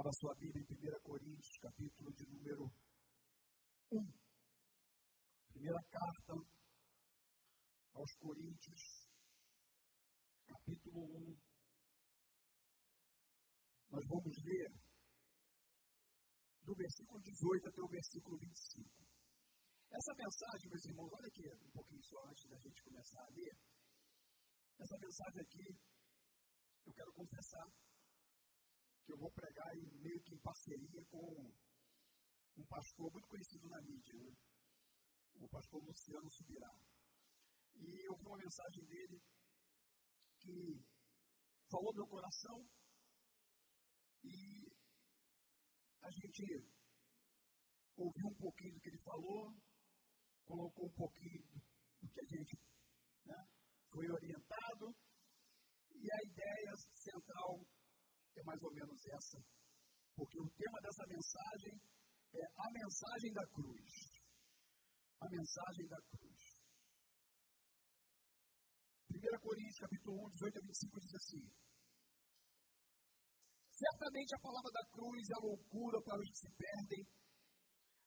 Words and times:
Abra 0.00 0.12
sua 0.14 0.34
Bíblia 0.34 0.64
em 0.64 0.96
1 0.96 1.00
Coríntios, 1.02 1.58
capítulo 1.58 2.10
de 2.14 2.24
número 2.24 2.72
1. 3.92 4.00
Primeira 5.52 5.78
carta 5.90 6.32
aos 7.92 8.10
Coríntios, 8.16 8.80
capítulo 10.46 11.04
1. 11.04 11.36
Nós 13.90 14.06
vamos 14.08 14.42
ler 14.42 14.72
do 16.64 16.74
versículo 16.74 17.20
18 17.20 17.68
até 17.68 17.82
o 17.82 17.88
versículo 17.88 18.38
25. 18.38 18.88
Essa 19.92 20.14
mensagem, 20.16 20.70
meus 20.70 20.84
irmãos, 20.86 21.12
olha 21.12 21.28
aqui 21.28 21.44
um 21.62 21.70
pouquinho 21.72 22.02
só 22.04 22.24
antes 22.24 22.48
da 22.48 22.56
gente 22.56 22.82
começar 22.84 23.20
a 23.20 23.30
ler. 23.36 23.52
Essa 24.80 24.96
mensagem 24.96 25.42
aqui, 25.42 25.76
eu 26.86 26.92
quero 26.94 27.12
confessar 27.12 27.68
que 29.04 29.12
eu 29.12 29.18
vou 29.18 29.30
pregar 29.32 29.76
em, 29.76 29.86
meio 30.00 30.20
que 30.22 30.34
em 30.34 30.40
parceria 30.40 31.04
com 31.06 31.52
um 32.56 32.66
pastor 32.66 33.10
muito 33.12 33.28
conhecido 33.28 33.68
na 33.68 33.80
mídia, 33.82 34.14
né? 34.14 34.32
o 35.40 35.48
pastor 35.48 35.82
Luciano 35.82 36.30
Subirá. 36.30 36.70
E 37.76 38.06
eu 38.06 38.16
vi 38.16 38.26
uma 38.26 38.36
mensagem 38.36 38.84
dele 38.84 39.22
que 40.38 40.84
falou 41.70 41.94
meu 41.94 42.06
coração 42.06 42.68
e 44.22 44.70
a 46.02 46.10
gente 46.10 46.44
ouviu 47.96 48.26
um 48.28 48.34
pouquinho 48.34 48.74
do 48.74 48.80
que 48.80 48.88
ele 48.88 48.98
falou, 48.98 49.54
colocou 50.44 50.86
um 50.86 50.94
pouquinho 50.94 51.46
do 52.00 52.08
que 52.08 52.20
a 52.20 52.24
gente 52.24 52.58
né, 53.24 53.48
foi 53.90 54.10
orientado, 54.10 54.94
e 55.94 56.10
a 56.10 56.22
ideia 56.24 56.76
central 56.94 57.60
é 58.40 58.44
mais 58.44 58.62
ou 58.62 58.72
menos 58.72 59.00
essa. 59.06 59.38
Porque 60.16 60.40
o 60.40 60.50
tema 60.56 60.80
dessa 60.80 61.04
mensagem 61.06 61.76
é 62.32 62.44
a 62.56 62.68
mensagem 62.72 63.32
da 63.32 63.46
cruz. 63.52 63.92
A 65.20 65.28
mensagem 65.28 65.86
da 65.86 66.00
cruz. 66.08 66.40
1 69.10 69.40
Coríntios 69.40 69.78
capítulo 69.80 70.26
1, 70.26 70.30
18 70.30 70.58
a 70.58 70.62
25 70.62 71.00
diz 71.00 71.14
assim. 71.14 71.44
Certamente 73.72 74.34
a 74.34 74.40
palavra 74.40 74.70
da 74.72 74.84
cruz 74.92 75.30
é 75.30 75.38
loucura 75.40 76.00
para 76.02 76.20
os 76.20 76.30
que 76.30 76.38
se 76.38 76.50
perdem, 76.52 77.04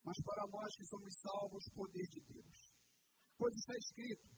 mas 0.04 0.18
para 0.24 0.48
nós 0.48 0.76
que 0.76 0.86
somos 0.86 1.14
salvos, 1.20 1.64
poder 1.74 2.08
de 2.08 2.22
Deus. 2.22 2.58
Pois 3.38 3.54
está 3.56 3.74
escrito: 3.76 4.30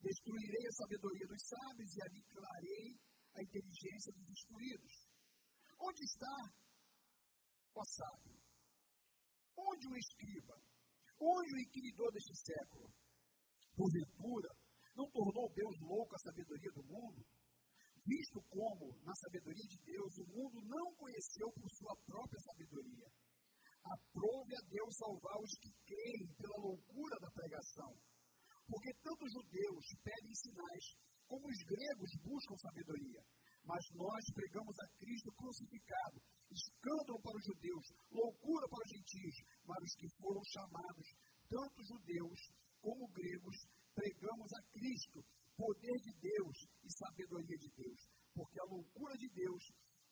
Destruirei 0.00 0.66
a 0.68 0.72
sabedoria 0.72 1.26
dos 1.26 1.42
sábios 1.48 1.96
e 1.96 2.02
aniquilarei 2.02 3.00
a 3.34 3.42
inteligência 3.42 4.12
dos 4.12 4.28
instruídos. 4.28 5.09
Onde 5.80 6.04
está 6.04 6.36
o 7.74 7.84
sábio? 7.84 8.36
Onde 9.56 9.88
o 9.88 9.96
escriba? 9.96 10.54
Onde 11.18 11.54
o 11.54 11.60
inquiridor 11.60 12.12
deste 12.12 12.36
século? 12.36 12.92
Porventura, 13.74 14.50
não 14.94 15.10
tornou 15.10 15.48
Deus 15.54 15.80
louco 15.80 16.14
a 16.14 16.18
sabedoria 16.18 16.70
do 16.72 16.84
mundo? 16.84 17.24
Visto 18.04 18.40
como, 18.48 18.92
na 19.04 19.14
sabedoria 19.14 19.66
de 19.68 19.78
Deus, 19.84 20.18
o 20.18 20.26
mundo 20.28 20.60
não 20.68 20.94
conheceu 20.96 21.48
por 21.52 21.68
sua 21.70 21.96
própria 22.04 22.40
sabedoria. 22.40 23.08
Aprove 23.84 24.56
a 24.56 24.62
Deus 24.68 24.96
salvar 24.96 25.36
os 25.40 25.52
que 25.60 25.70
creem 25.84 26.28
pela 26.36 26.56
loucura 26.60 27.16
da 27.20 27.30
pregação. 27.30 27.92
Porque 28.66 28.92
tanto 29.02 29.24
os 29.24 29.32
judeus 29.32 29.84
pedem 30.04 30.34
sinais, 30.34 30.84
como 31.26 31.46
os 31.46 31.62
gregos 31.64 32.10
buscam 32.22 32.56
sabedoria. 32.56 33.22
Mas 33.64 33.84
nós 33.94 34.24
pregamos 34.34 34.76
a 34.80 34.86
Cristo 34.98 35.30
crucificado, 35.32 36.18
escândalo 36.50 37.20
para 37.22 37.36
os 37.36 37.44
judeus, 37.44 37.86
loucura 38.10 38.66
para 38.68 38.84
os 38.84 38.90
gentios, 38.90 39.36
para 39.64 39.84
os 39.84 39.94
que 39.94 40.08
foram 40.16 40.42
chamados, 40.44 41.06
tanto 41.48 41.84
judeus 41.84 42.40
como 42.80 43.08
gregos, 43.12 43.56
pregamos 43.94 44.50
a 44.52 44.62
Cristo, 44.72 45.20
poder 45.56 45.98
de 46.00 46.12
Deus 46.18 46.56
e 46.82 46.88
sabedoria 46.90 47.56
de 47.58 47.68
Deus, 47.76 48.00
porque 48.34 48.60
a 48.60 48.64
loucura 48.64 49.14
de 49.18 49.28
Deus 49.28 49.62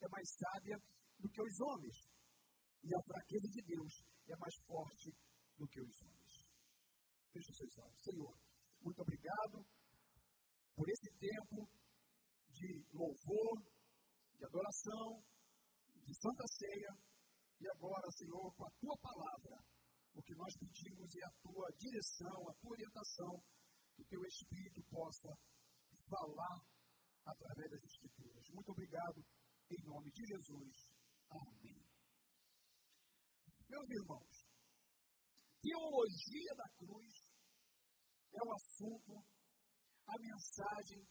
é 0.02 0.08
mais 0.08 0.28
sábia 0.36 0.76
do 1.18 1.28
que 1.28 1.42
os 1.42 1.60
homens, 1.60 1.96
e 2.84 2.94
a 2.94 3.02
fraqueza 3.02 3.48
de 3.48 3.62
Deus 3.62 3.92
é 4.28 4.36
mais 4.36 4.54
forte 4.66 5.10
do 5.56 5.66
que 5.66 5.80
os 5.80 6.02
homens. 6.02 6.32
Feche 7.32 7.50
os 7.50 7.56
seus 7.56 7.78
olhos. 7.78 8.02
Senhor, 8.02 8.34
muito 8.82 9.00
obrigado 9.00 9.66
por 10.76 10.88
esse 10.88 11.10
tempo 11.18 11.68
de 12.50 12.84
louvor, 12.92 13.62
de 14.36 14.44
adoração, 14.44 15.22
de 16.04 16.14
santa 16.14 16.46
ceia, 16.46 16.92
e 17.60 17.67
agora, 17.78 18.10
Senhor, 18.10 18.52
com 18.56 18.66
a 18.66 18.70
tua 18.80 18.96
palavra, 18.98 19.62
o 20.12 20.22
que 20.22 20.34
nós 20.34 20.52
pedimos 20.58 21.14
é 21.14 21.24
a 21.24 21.32
tua 21.42 21.70
direção, 21.78 22.48
a 22.50 22.54
tua 22.58 22.72
orientação, 22.72 23.38
que 23.94 24.02
o 24.02 24.06
teu 24.06 24.20
Espírito 24.26 24.82
possa 24.90 25.30
falar 26.10 26.58
através 27.24 27.70
das 27.70 27.84
Escrituras. 27.84 28.44
Muito 28.50 28.72
obrigado, 28.72 29.22
em 29.70 29.84
nome 29.86 30.10
de 30.10 30.26
Jesus. 30.26 30.90
Amém. 31.30 31.78
Meus 33.68 33.88
irmãos, 33.90 34.34
teologia 35.62 36.54
da 36.56 36.68
cruz 36.78 37.14
é 38.34 38.42
o 38.42 38.52
assunto, 38.54 39.22
a 40.08 40.14
mensagem 40.18 41.06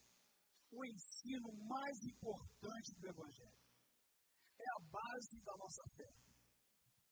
o 0.70 0.84
ensino 0.84 1.48
mais 1.64 1.98
importante 2.04 2.92
do 3.00 3.08
Evangelho. 3.08 3.56
É 4.60 4.66
a 4.76 4.84
base 4.92 5.40
da 5.46 5.56
nossa 5.56 5.84
fé. 5.96 6.28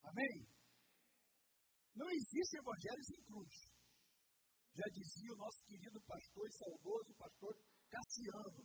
Amém? 0.06 0.46
Não 1.94 2.08
existe 2.10 2.58
Evangelho 2.58 3.04
sem 3.04 3.22
cruz. 3.24 3.54
Já 4.76 4.86
dizia 4.92 5.32
o 5.32 5.36
nosso 5.36 5.64
querido 5.64 6.00
pastor 6.02 6.46
e 6.46 6.52
saudoso 6.52 7.14
pastor 7.16 7.54
Cassiano. 7.88 8.62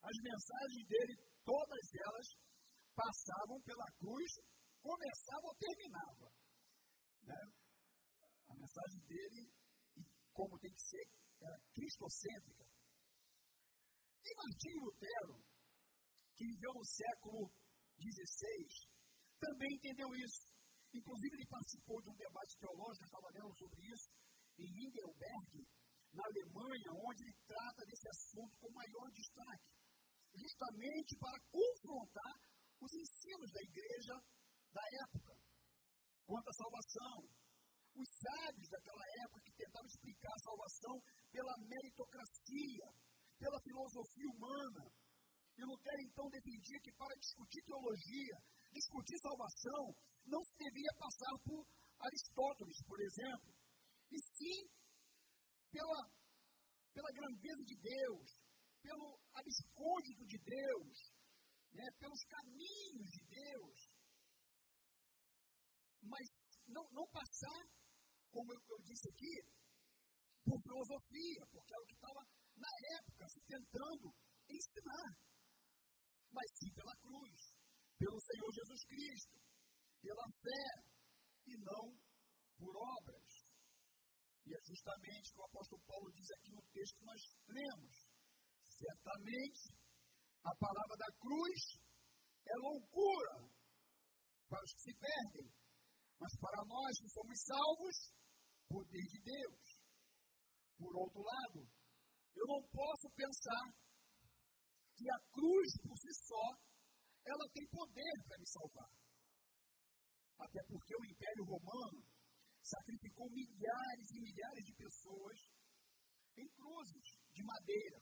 As 0.00 0.16
mensagens 0.22 0.86
dele, 0.86 1.14
todas 1.44 1.84
elas, 1.94 2.28
passavam 2.94 3.60
pela 3.62 3.88
cruz, 3.98 4.30
começavam 4.80 5.48
ou 5.50 5.56
terminavam. 5.56 6.30
Né? 7.24 7.42
A 8.48 8.54
mensagem 8.54 9.00
dele, 9.08 9.50
como 10.32 10.58
tem 10.60 10.72
que 10.72 10.82
ser, 10.82 11.06
era 11.40 11.58
cristocêntrica. 11.74 12.64
E 14.24 14.34
Martinho 14.36 14.84
Lutero, 14.84 15.44
que 16.36 16.46
viveu 16.46 16.72
no 16.74 16.84
século 16.84 17.50
XVI, 17.98 18.88
também 19.40 19.68
entendeu 19.74 20.08
isso. 20.14 20.53
Inclusive, 20.94 21.34
ele 21.34 21.46
participou 21.46 22.00
de 22.00 22.08
um 22.08 22.16
debate 22.16 22.56
teológico, 22.58 23.04
lendo 23.34 23.54
sobre 23.58 23.82
isso, 23.82 24.08
em 24.58 24.70
Heidelberg, 24.70 25.66
na 26.12 26.22
Alemanha, 26.24 26.90
onde 27.02 27.24
ele 27.24 27.36
trata 27.46 27.84
desse 27.84 28.08
assunto 28.08 28.56
com 28.58 28.70
maior 28.70 29.10
destaque, 29.10 29.68
justamente 30.34 31.16
para 31.18 31.40
confrontar 31.50 32.34
os 32.80 32.92
ensinos 32.94 33.50
da 33.50 33.62
igreja 33.62 34.14
da 34.72 34.82
época 35.02 35.34
quanto 36.26 36.48
à 36.48 36.52
salvação. 36.52 37.18
Os 37.94 38.08
sábios 38.10 38.68
daquela 38.68 39.04
época 39.22 39.42
que 39.44 39.52
tentavam 39.54 39.86
explicar 39.86 40.32
a 40.34 40.44
salvação 40.46 41.02
pela 41.30 41.54
meritocracia, 41.58 42.86
pela 43.38 43.60
filosofia 43.60 44.28
humana. 44.34 44.84
E 45.56 45.62
Lutero 45.62 46.02
então 46.02 46.28
defendia 46.28 46.80
que 46.80 46.92
para 46.92 47.14
discutir 47.14 47.62
teologia, 47.62 48.36
discutir 48.74 49.16
salvação, 49.22 49.94
não 50.26 50.42
se 50.42 50.54
devia 50.58 50.92
passar 50.98 51.34
por 51.46 51.62
Aristóteles, 52.00 52.82
por 52.86 53.00
exemplo, 53.00 53.54
e 54.10 54.18
sim 54.18 54.68
pela, 55.70 56.00
pela 56.92 57.10
grandeza 57.14 57.62
de 57.64 57.76
Deus, 57.78 58.28
pelo 58.82 59.18
abscôndito 59.32 60.26
de 60.26 60.38
Deus, 60.38 60.94
né, 61.72 61.86
pelos 61.98 62.22
caminhos 62.26 63.08
de 63.10 63.22
Deus. 63.30 63.78
Mas 66.02 66.26
não, 66.66 66.84
não 66.92 67.06
passar, 67.08 67.62
como 68.30 68.52
eu, 68.52 68.60
eu 68.68 68.78
disse 68.82 69.08
aqui, 69.08 69.34
por 70.44 70.60
filosofia, 70.60 71.42
porque 71.50 71.74
é 71.74 71.78
o 71.78 71.86
que 71.86 71.94
estava 71.94 72.20
na 72.56 72.72
época, 72.98 73.28
se 73.28 73.40
tentando 73.48 74.14
ensinar, 74.48 75.10
mas 76.30 76.46
sim 76.58 76.70
pela 76.74 76.94
cruz, 77.00 77.53
pelo 77.98 78.20
Senhor 78.20 78.50
Jesus 78.52 78.84
Cristo, 78.86 79.36
pela 80.02 80.26
fé 80.42 80.66
e 81.46 81.56
não 81.58 81.96
por 82.58 82.74
obras. 82.76 83.44
E 84.46 84.54
é 84.54 84.60
justamente 84.62 85.30
o 85.30 85.34
que 85.34 85.40
o 85.40 85.44
apóstolo 85.44 85.82
Paulo 85.86 86.12
diz 86.12 86.30
aqui 86.32 86.52
no 86.52 86.62
texto 86.72 86.98
que 86.98 87.04
nós 87.04 87.20
lemos. 87.48 87.94
Certamente, 88.62 89.72
a 90.44 90.54
palavra 90.56 90.96
da 90.96 91.10
cruz 91.16 91.60
é 92.46 92.56
loucura 92.60 93.48
para 94.48 94.62
os 94.62 94.72
que 94.74 94.82
se 94.82 94.94
perdem, 94.98 95.48
mas 96.20 96.32
para 96.38 96.64
nós 96.66 96.92
que 97.00 97.08
somos 97.08 97.38
salvos, 97.44 97.96
poder 98.68 99.06
de 99.08 99.20
Deus. 99.22 99.80
Por 100.76 100.94
outro 100.96 101.22
lado, 101.22 101.66
eu 102.36 102.46
não 102.46 102.62
posso 102.68 103.08
pensar 103.16 103.64
que 104.96 105.10
a 105.10 105.18
cruz 105.32 105.68
por 105.82 105.96
si 105.96 106.12
só, 106.26 106.46
ela 107.24 107.46
tem 107.52 107.66
poder 107.68 108.14
para 108.28 108.38
me 108.38 108.46
salvar. 108.46 108.92
Até 110.38 110.60
porque 110.68 110.94
o 110.96 111.04
Império 111.04 111.44
Romano 111.44 112.04
sacrificou 112.62 113.30
milhares 113.30 114.10
e 114.12 114.20
milhares 114.20 114.64
de 114.64 114.74
pessoas 114.74 115.38
em 116.36 116.48
cruzes 116.48 117.06
de 117.32 117.42
madeira. 117.44 118.00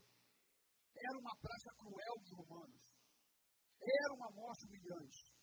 Era 0.95 1.19
uma 1.19 1.37
prática 1.37 1.75
cruel 1.77 2.15
dos 2.21 2.33
romanos. 2.37 2.83
Era 3.81 4.15
uma 4.15 4.31
morte 4.31 4.67
humilhante. 4.67 5.35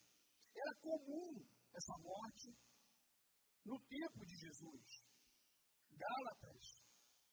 Era 0.55 0.73
comum 0.79 1.45
essa 1.73 1.95
morte 1.99 2.55
no 3.65 3.77
tempo 3.85 4.25
de 4.25 4.35
Jesus. 4.35 5.03
Gálatas, 5.91 6.63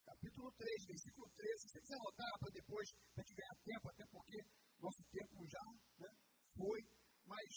capítulo 0.05 0.51
3, 0.53 0.87
versículo 0.87 1.31
13. 1.31 1.59
Se 1.59 1.69
você 1.69 1.81
quiser 1.81 1.97
anotar 1.97 2.39
para 2.39 2.51
depois, 2.51 2.87
para 3.15 3.25
ganhar 3.25 3.57
tempo, 3.63 3.91
até 3.91 4.05
porque 4.11 4.39
nosso 4.79 5.03
tempo 5.11 5.47
já 5.47 5.65
né, 5.99 6.11
foi. 6.57 6.81
Mas 7.27 7.49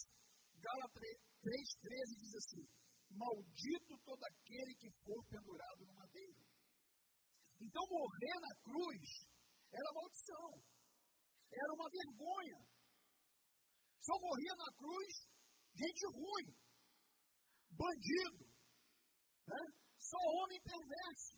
Gálatas 0.60 1.30
3,13 1.44 2.19
diz 2.19 2.36
assim: 2.36 2.63
Maldito 3.12 3.98
todo 4.04 4.24
aquele 4.24 4.75
que 4.75 4.90
for 5.04 5.24
pendurado 5.25 5.86
no 5.86 5.94
madeiro. 5.94 6.44
Então, 7.60 7.84
morrer 7.90 8.38
na 8.40 8.56
cruz 8.63 9.28
era 9.72 9.94
maldição, 9.94 10.63
era 11.51 11.74
uma 11.74 11.90
vergonha. 11.90 12.60
Só 14.01 14.13
morria 14.19 14.56
na 14.56 14.72
cruz 14.78 15.30
gente 15.75 16.06
ruim, 16.13 16.48
bandido, 17.72 18.45
né? 19.48 19.63
só 19.98 20.18
homem 20.18 20.60
perverso. 20.62 21.38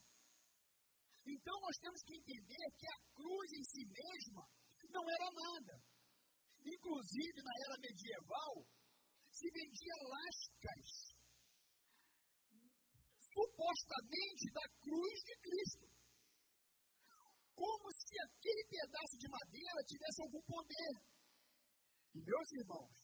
Então, 1.26 1.56
nós 1.62 1.78
temos 1.78 2.02
que 2.04 2.18
entender 2.18 2.66
que 2.78 2.88
a 2.88 3.00
cruz 3.14 3.52
em 3.54 3.64
si 3.64 3.86
mesma 3.86 4.44
não 4.90 5.06
era 5.10 5.30
nada. 5.32 5.91
Inclusive, 6.64 7.42
na 7.42 7.54
era 7.66 7.78
medieval, 7.82 8.66
se 9.32 9.50
vendia 9.50 9.96
lascas 10.10 11.12
supostamente 13.34 14.46
da 14.54 14.66
cruz 14.82 15.18
de 15.24 15.36
Cristo. 15.42 15.86
Como 17.56 17.92
se 17.92 18.16
aquele 18.26 18.64
pedaço 18.70 19.18
de 19.18 19.28
madeira 19.30 19.84
tivesse 19.86 20.22
algum 20.22 20.42
poder. 20.44 20.94
E, 22.14 22.20
meus 22.22 22.52
irmãos, 22.52 22.96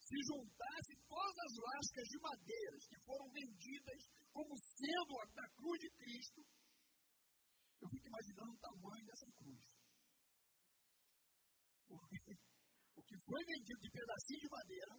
se 0.00 0.16
juntasse 0.28 0.94
todas 1.08 1.36
as 1.38 1.54
lascas 1.56 2.06
de 2.08 2.18
madeira 2.20 2.76
que 2.88 3.00
foram 3.04 3.28
vendidas 3.32 4.00
como 4.32 4.54
sendo 4.58 5.12
a 5.20 5.24
da 5.32 5.48
cruz 5.56 5.78
de 5.80 5.90
Cristo, 5.90 6.40
eu 7.80 7.88
fico 7.88 8.06
imaginando 8.06 8.52
o 8.52 8.58
tamanho 8.58 9.06
dessa 9.06 9.26
cruz. 9.32 9.64
Porque 11.86 12.36
o 12.96 13.02
que 13.02 13.16
foi 13.18 13.44
vendido 13.44 13.80
de 13.80 13.90
pedacinho 13.90 14.40
de 14.40 14.50
madeira, 14.50 14.94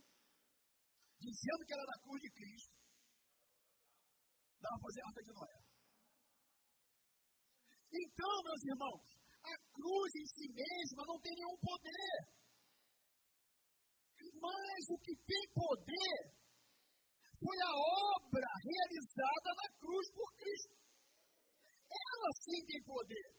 dizendo 1.20 1.66
que 1.66 1.74
era 1.74 1.86
da 1.86 2.00
cruz 2.04 2.22
de 2.22 2.32
Cristo, 2.32 2.76
Dá 4.66 4.70
para 4.70 4.82
fazer 4.82 5.02
arca 5.06 5.22
de 5.22 5.34
Noé. 5.34 5.58
Então, 7.94 8.34
meus 8.44 8.64
irmãos, 8.66 9.06
a 9.46 9.56
cruz 9.78 10.10
em 10.16 10.26
si 10.26 10.48
mesma 10.50 11.06
não 11.06 11.20
tem 11.22 11.34
nenhum 11.36 11.58
poder. 11.62 12.18
Mas 14.42 14.82
o 14.90 14.98
que 15.06 15.14
tem 15.22 15.46
poder 15.54 16.18
foi 17.38 17.58
a 17.62 17.74
obra 18.18 18.50
realizada 18.58 19.50
na 19.54 19.70
cruz 19.78 20.12
por 20.12 20.34
Cristo. 20.34 20.76
Ela 21.86 22.32
sim 22.42 22.66
tem 22.66 22.82
poder. 22.84 23.30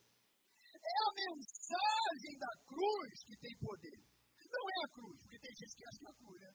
É 0.78 0.96
a 1.10 1.14
mensagem 1.26 2.38
da 2.38 2.52
cruz 2.70 3.24
que 3.26 3.36
tem 3.36 3.58
poder. 3.58 3.98
Não 4.50 4.64
é 4.70 4.76
a 4.84 4.88
cruz, 4.88 5.22
porque 5.22 5.38
tem 5.38 5.54
gente 5.56 5.76
que 5.76 5.86
acha 5.86 5.98
que 5.98 6.06
é 6.06 6.10
a 6.10 6.14
cruz, 6.14 6.40
né? 6.40 6.52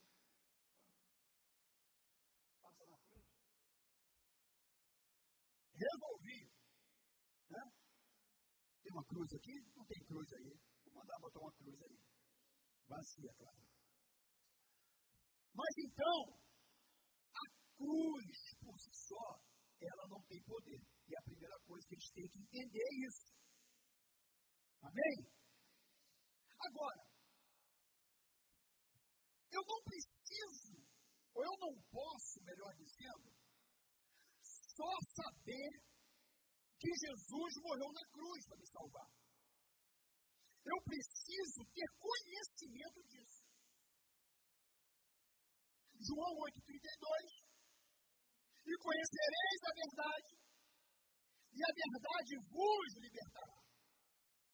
resolvi. 5.81 6.41
Né? 7.49 7.63
Tem 8.83 8.91
uma 8.93 9.05
cruz 9.05 9.33
aqui? 9.33 9.55
Não 9.75 9.85
tem 9.85 10.03
cruz 10.05 10.27
aí. 10.33 10.53
Vou 10.85 10.93
mandar 10.93 11.17
botar 11.19 11.39
uma 11.39 11.53
cruz 11.53 11.81
aí. 11.81 11.97
Vazia, 12.87 13.33
claro. 13.37 13.61
Mas 15.53 15.73
então, 15.77 16.19
a 17.33 17.45
cruz 17.75 18.55
por 18.59 18.79
si 18.79 18.91
só, 18.93 19.41
ela 19.81 20.07
não 20.07 20.21
tem 20.23 20.41
poder. 20.43 20.81
E 21.07 21.17
a 21.17 21.21
primeira 21.23 21.57
coisa 21.65 21.87
que 21.87 21.95
a 21.95 21.99
gente 21.99 22.13
tem 22.13 22.27
que 22.29 22.39
entender 22.39 22.79
é 22.79 23.07
isso. 23.07 23.25
Amém? 24.81 25.17
Agora, 26.59 27.01
eu 29.51 29.61
não 29.67 29.83
preciso, 29.83 30.77
ou 31.33 31.43
eu 31.43 31.57
não 31.59 31.81
posso, 31.91 32.41
melhor 32.43 32.73
dizendo, 32.75 33.31
só 34.81 34.89
saber 35.21 35.69
que 36.81 36.89
Jesus 36.89 37.51
morreu 37.61 37.91
na 37.93 38.05
cruz 38.09 38.41
para 38.47 38.57
me 38.57 38.65
salvar. 38.65 39.09
Eu 40.65 40.77
preciso 40.81 41.61
ter 41.69 41.87
conhecimento 42.01 42.99
disso. 43.05 43.45
João 46.01 46.33
8,32 46.33 47.45
E 48.65 48.73
conhecereis 48.81 49.59
a 49.69 49.73
verdade, 49.77 50.33
e 51.53 51.59
a 51.61 51.71
verdade 51.77 52.33
vos 52.49 52.89
libertará. 52.97 53.61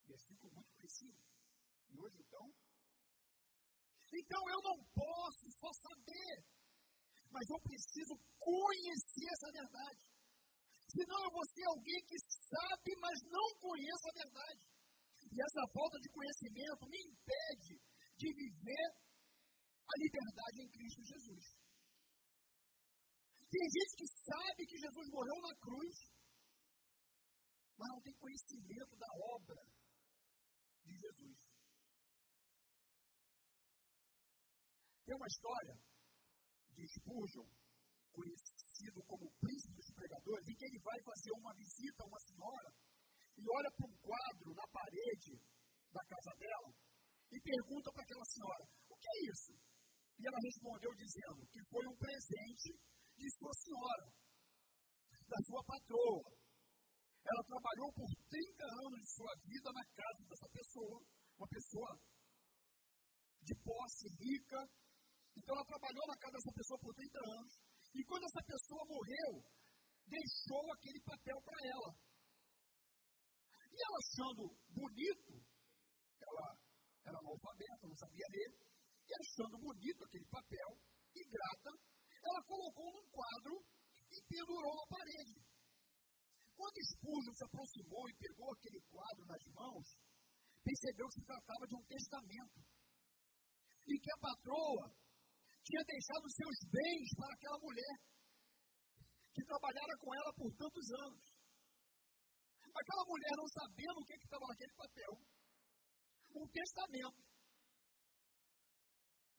Versículo 0.07 0.51
muito 0.55 0.71
conhecido. 0.75 1.19
E 1.87 1.99
hoje, 1.99 2.17
então? 2.19 2.51
Então 4.11 4.41
eu 4.49 4.59
não 4.63 4.77
posso 4.91 5.45
só 5.55 5.71
saber, 5.71 6.43
mas 7.31 7.47
eu 7.49 7.59
preciso 7.61 8.15
conhecer 8.39 9.27
essa 9.31 9.51
verdade. 9.51 10.16
Senão 10.87 11.19
eu 11.25 11.31
vou 11.31 11.45
ser 11.51 11.65
alguém 11.67 11.99
que 12.07 12.17
sabe, 12.19 12.91
mas 12.99 13.19
não 13.27 13.47
conhece 13.59 14.05
a 14.07 14.17
verdade. 14.23 14.61
E 15.27 15.35
essa 15.35 15.63
falta 15.73 15.99
de 15.99 16.09
conhecimento 16.09 16.87
me 16.87 16.99
impede 17.03 17.75
de 18.15 18.27
viver 18.33 18.87
a 19.87 19.93
liberdade 19.99 20.57
em 20.63 20.69
Cristo 20.71 21.03
Jesus. 21.03 21.45
Tem 23.51 23.63
gente 23.63 23.93
que 23.99 24.07
sabe 24.07 24.65
que 24.65 24.77
Jesus 24.77 25.07
morreu 25.09 25.39
na 25.41 25.55
cruz, 25.55 25.95
mas 27.77 27.89
não 27.89 28.01
tem 28.01 28.13
conhecimento 28.15 28.95
da 28.95 29.07
obra 29.35 29.61
de 30.83 30.93
Jesus. 30.97 31.37
Tem 35.05 35.15
uma 35.15 35.27
história 35.27 35.75
de 36.75 36.87
Spurgeon, 36.87 37.47
conhecido 38.11 38.66
como 39.07 39.31
príncipe 39.41 39.75
dos 39.75 39.91
pregadores, 39.91 40.47
em 40.47 40.55
que 40.55 40.65
ele 40.65 40.79
vai 40.79 40.99
fazer 41.01 41.31
uma 41.33 41.53
visita 41.53 42.03
a 42.03 42.07
uma 42.07 42.19
senhora 42.19 42.69
e 43.37 43.43
olha 43.49 43.71
para 43.71 43.87
um 43.87 43.97
quadro 43.97 44.53
na 44.53 44.67
parede 44.67 45.33
da 45.93 46.03
casa 46.05 46.33
dela 46.37 46.69
e 47.31 47.41
pergunta 47.41 47.91
para 47.91 48.03
aquela 48.03 48.25
senhora: 48.25 48.63
o 48.89 48.95
que 48.97 49.07
é 49.07 49.17
isso? 49.31 49.53
E 50.17 50.27
ela 50.27 50.39
respondeu 50.41 50.91
dizendo 50.95 51.45
que 51.53 51.61
foi 51.69 51.85
um 51.85 51.97
presente 51.97 52.73
de 53.17 53.27
sua 53.37 53.53
senhora, 53.53 54.05
da 55.27 55.39
sua 55.45 55.63
patroa. 55.65 56.37
Ela 57.27 57.43
trabalhou 57.43 57.91
por 57.93 58.09
30 58.29 58.65
anos 58.87 58.99
de 59.01 59.09
sua 59.13 59.33
vida 59.43 59.69
na 59.73 59.85
casa 59.93 60.21
dessa 60.25 60.49
pessoa, 60.49 60.97
uma 61.37 61.47
pessoa 61.49 61.91
de 63.43 63.53
posse, 63.61 64.07
rica. 64.17 64.59
Então 65.35 65.53
ela 65.53 65.65
trabalhou 65.65 66.07
na 66.07 66.17
casa 66.17 66.33
dessa 66.33 66.53
pessoa 66.55 66.79
por 66.79 66.93
30 66.95 67.19
anos. 67.19 67.53
E 67.93 68.03
quando 68.03 68.23
essa 68.25 68.43
pessoa 68.43 68.83
morreu, 68.85 69.43
deixou 70.07 70.73
aquele 70.73 71.01
papel 71.01 71.37
para 71.43 71.59
ela. 71.67 71.91
E 73.71 73.77
ela 73.77 73.97
achando 74.01 74.43
bonito, 74.73 75.33
ela 76.21 76.47
era 77.05 77.17
analfabeta, 77.19 77.87
não 77.87 77.95
sabia 77.95 78.25
ler, 78.29 78.51
e 79.07 79.11
achando 79.21 79.57
bonito 79.59 80.03
aquele 80.03 80.25
papel, 80.27 80.69
e 81.15 81.21
grata, 81.29 81.71
ela 82.23 82.43
colocou 82.43 82.91
num 82.91 83.09
quadro 83.09 83.63
e 84.11 84.17
pendurou 84.27 84.75
na 84.75 84.87
parede. 84.87 85.39
Quando 86.57 86.85
Spurgeon 86.89 87.33
se 87.33 87.45
aproximou 87.45 88.09
e 88.09 88.17
pegou 88.17 88.51
aquele 88.51 88.81
quadro 88.89 89.25
nas 89.25 89.43
mãos, 89.53 89.85
percebeu 90.63 91.07
que 91.07 91.19
se 91.21 91.25
tratava 91.25 91.67
de 91.67 91.75
um 91.75 91.85
testamento. 91.85 92.59
E 93.87 93.99
que 93.99 94.11
a 94.11 94.19
patroa 94.19 94.85
tinha 95.67 95.83
deixado 95.83 96.25
seus 96.31 96.57
bens 96.71 97.07
para 97.19 97.33
aquela 97.35 97.59
mulher 97.59 97.95
que 99.35 99.43
trabalhara 99.43 99.93
com 99.99 100.15
ela 100.15 100.31
por 100.33 100.49
tantos 100.55 100.87
anos. 101.03 101.23
Aquela 102.71 103.03
mulher 103.03 103.33
não 103.35 103.47
sabendo 103.51 103.99
o 103.99 104.05
que 104.05 104.15
estava 104.15 104.47
naquele 104.47 104.73
papel. 104.73 105.11
Um 106.39 106.47
testamento. 106.47 107.21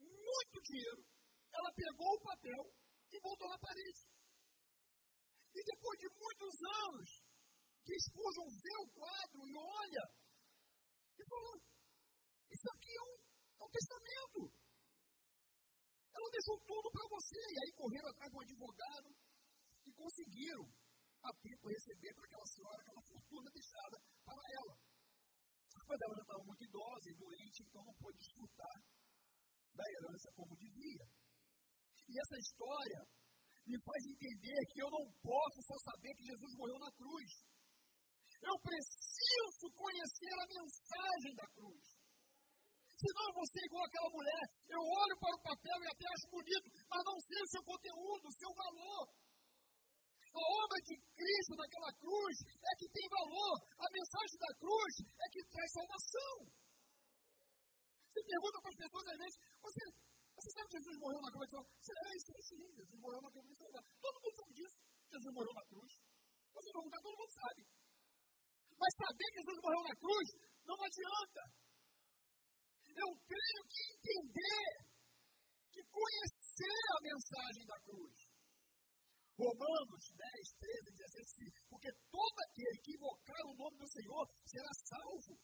Muito 0.01 0.57
dinheiro. 0.69 1.03
Ela 1.49 1.73
pegou 1.73 2.13
o 2.13 2.21
papel 2.21 2.63
e 3.09 3.21
voltou 3.21 3.49
na 3.49 3.59
parede. 3.59 4.03
E 5.55 5.61
depois 5.65 5.97
de 5.99 6.09
muitos 6.13 6.55
anos, 6.85 7.09
que 7.85 7.95
Spurgeon 8.05 8.51
vê 8.53 8.75
o 8.85 8.91
quadro 8.93 9.41
e 9.49 9.55
olha, 9.57 10.05
e 11.17 11.25
falou: 11.25 11.57
Isso 12.53 12.69
aqui 12.75 12.93
é 12.93 13.03
um, 13.03 13.17
é 13.17 13.65
um 13.65 13.71
testamento. 13.71 14.68
Ela 16.19 16.31
deixou 16.35 16.59
tudo 16.67 16.91
para 16.91 17.07
você. 17.15 17.39
E 17.39 17.59
aí 17.63 17.71
correram 17.79 18.11
atrás 18.11 18.31
de 18.31 18.37
um 18.37 18.43
advogado 18.43 19.09
e 19.87 19.91
conseguiram 19.95 20.67
a 21.23 21.31
tempo 21.39 21.69
receber 21.69 22.13
para 22.15 22.27
aquela 22.27 22.47
senhora 22.47 22.79
aquela 22.83 23.03
fortuna 23.03 23.51
deixada 23.55 23.97
para 24.27 24.43
ela. 24.59 24.75
Mas 25.89 25.99
ela 26.03 26.15
já 26.19 26.23
estava 26.23 26.45
muito 26.45 26.65
idosa 26.65 27.07
e 27.09 27.15
doente, 27.15 27.59
então 27.63 27.83
não 27.85 27.95
pôde 27.95 28.19
desfrutar 28.19 28.77
da 29.73 29.85
herança 29.89 30.29
como 30.35 30.57
devia. 30.57 31.07
E 32.09 32.13
essa 32.19 32.37
história 32.39 33.01
me 33.65 33.79
faz 33.85 34.01
entender 34.05 34.61
que 34.73 34.83
eu 34.83 34.91
não 34.91 35.05
posso 35.23 35.59
só 35.63 35.77
saber 35.93 36.13
que 36.17 36.25
Jesus 36.25 36.53
morreu 36.57 36.79
na 36.79 36.93
cruz. 36.93 37.31
Eu 38.43 38.57
preciso 38.61 39.67
conhecer 39.75 40.35
a 40.35 40.47
mensagem 40.47 41.35
da 41.35 41.47
cruz. 41.53 41.98
Senão 42.99 43.23
eu 43.31 43.35
vou 43.39 43.47
ser 43.47 43.63
igual 43.63 43.85
aquela 43.87 44.11
mulher. 44.11 44.45
Eu 44.67 44.83
olho 44.83 45.17
para 45.23 45.37
o 45.39 45.45
papel 45.47 45.79
e 45.83 45.87
até 45.87 46.05
acho 46.11 46.27
bonito, 46.35 46.67
mas 46.91 47.03
não 47.07 47.19
sei 47.23 47.39
o 47.39 47.51
seu 47.55 47.63
conteúdo, 47.63 48.25
o 48.27 48.39
seu 48.43 48.53
valor. 48.59 49.07
A 50.35 50.43
obra 50.67 50.79
de 50.83 50.95
Cristo 51.15 51.55
naquela 51.55 51.93
cruz 51.95 52.37
é 52.43 52.73
que 52.75 52.89
tem 52.91 53.07
valor. 53.09 53.55
A 53.79 53.87
mensagem 53.91 54.39
da 54.39 54.53
cruz 54.59 54.95
é 54.99 55.27
que 55.31 55.47
traz 55.47 55.69
salvação. 55.73 56.37
Você 58.11 58.21
pergunta 58.27 58.59
para 58.59 58.71
as 58.71 58.81
pessoas 58.83 59.05
às 59.09 59.35
você, 59.63 59.83
você 60.35 60.51
sabe 60.51 60.67
que 60.69 60.79
Jesus 60.79 60.97
morreu 60.99 61.21
na 61.23 61.31
cruz? 61.31 61.49
Você 61.55 61.93
é 61.95 62.17
isso, 62.19 62.31
é 62.35 62.43
sim, 62.43 62.63
Jesus 62.75 62.99
morreu 62.99 63.23
na 63.23 63.31
cruz. 63.31 63.47
Todo 64.03 64.21
mundo 64.23 64.37
sabe 64.43 64.53
disso. 64.59 64.77
Jesus 65.07 65.35
morreu 65.35 65.55
na 65.55 65.65
cruz. 65.71 65.93
Você 66.51 66.73
perguntar, 66.73 66.99
todo 66.99 67.19
mundo 67.19 67.31
sabe. 67.31 67.63
Mas 68.75 68.91
saber 68.99 69.29
que 69.31 69.39
Jesus 69.39 69.59
morreu 69.63 69.83
na 69.87 69.95
cruz 69.97 70.29
não 70.67 70.79
adianta. 70.83 71.68
Eu 72.99 73.11
tenho 73.31 73.63
que 73.71 73.83
entender, 73.95 74.71
que 75.71 75.83
conhecer 75.87 76.83
a 76.91 77.03
mensagem 77.03 77.65
da 77.67 77.79
cruz. 77.87 78.17
Romanos 79.39 80.03
10, 80.19 80.51
13, 80.59 80.91
16, 80.99 81.71
porque 81.71 81.91
todo 82.11 82.37
aquele 82.43 82.79
que 82.83 82.95
invocar 82.99 83.43
o 83.47 83.55
nome 83.55 83.79
do 83.79 83.87
Senhor 83.87 84.27
será 84.45 84.73
salvo. 84.83 85.39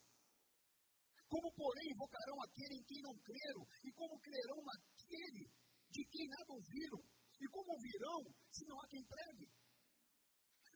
Como, 1.31 1.49
porém, 1.55 1.95
invocarão 1.95 2.43
aquele 2.43 2.75
em 2.75 2.85
quem 2.85 3.01
não 3.03 3.15
creram, 3.23 3.63
e 3.87 3.93
como 3.93 4.19
crerão 4.19 4.59
naquele 4.67 5.47
de 5.91 6.03
quem 6.11 6.27
nada 6.27 6.51
ouviram, 6.59 7.01
e 7.41 7.47
como 7.47 7.71
ouvirão 7.71 8.35
se 8.51 8.67
não 8.67 8.81
há 8.83 8.87
quem 8.89 9.05
pregue? 9.07 9.47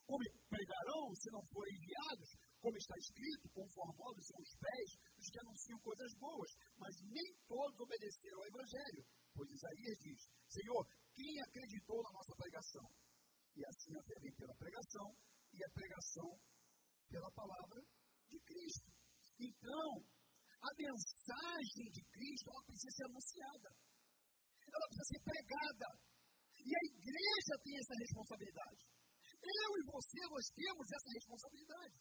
Como 0.07 0.25
pregarão 0.49 1.15
se 1.15 1.31
não 1.31 1.43
forem 1.53 1.75
enviados? 1.75 2.31
Como 2.61 2.77
está 2.77 2.95
escrito, 2.97 3.51
conformados 3.51 4.27
são 4.27 4.39
os 4.41 4.55
pés 4.57 4.89
dos 5.15 5.31
que 5.31 5.41
anunciam 5.41 5.79
coisas 5.81 6.15
boas, 6.19 6.51
mas 6.79 6.95
nem 7.03 7.29
todos 7.47 7.81
obedeceram 7.81 8.39
ao 8.39 8.47
Evangelho. 8.47 9.03
Pois 9.35 9.51
Isaías 9.51 9.99
diz: 9.99 10.21
Senhor, 10.49 10.83
quem 11.15 11.41
acreditou 11.43 12.03
na 12.03 12.13
nossa 12.13 12.35
pregação? 12.35 12.87
E 13.57 13.61
assim 13.67 13.93
a 13.97 14.03
fé 14.03 14.15
vem 14.21 14.35
pela 14.35 14.55
pregação, 14.55 15.09
e 15.53 15.65
a 15.65 15.71
pregação 15.71 16.31
pela 17.11 17.31
palavra 17.33 17.83
de 18.29 18.39
Cristo. 18.41 18.91
Então, 19.39 19.91
a 20.63 20.71
mensagem 20.75 21.87
de 21.91 22.03
Cristo 22.11 22.51
ela 22.51 22.65
precisa 22.67 22.91
ser 22.95 23.07
anunciada, 23.07 23.69
ela 24.67 24.87
precisa 24.91 25.09
ser 25.11 25.23
pregada. 25.23 25.89
E 26.59 26.71
a 26.75 26.83
igreja 26.91 27.55
tem 27.63 27.75
essa 27.79 27.95
responsabilidade. 27.95 28.83
Eu 29.39 29.71
e 29.79 29.83
você, 29.87 30.21
nós 30.27 30.47
temos 30.51 30.87
essa 30.91 31.11
responsabilidade. 31.15 31.97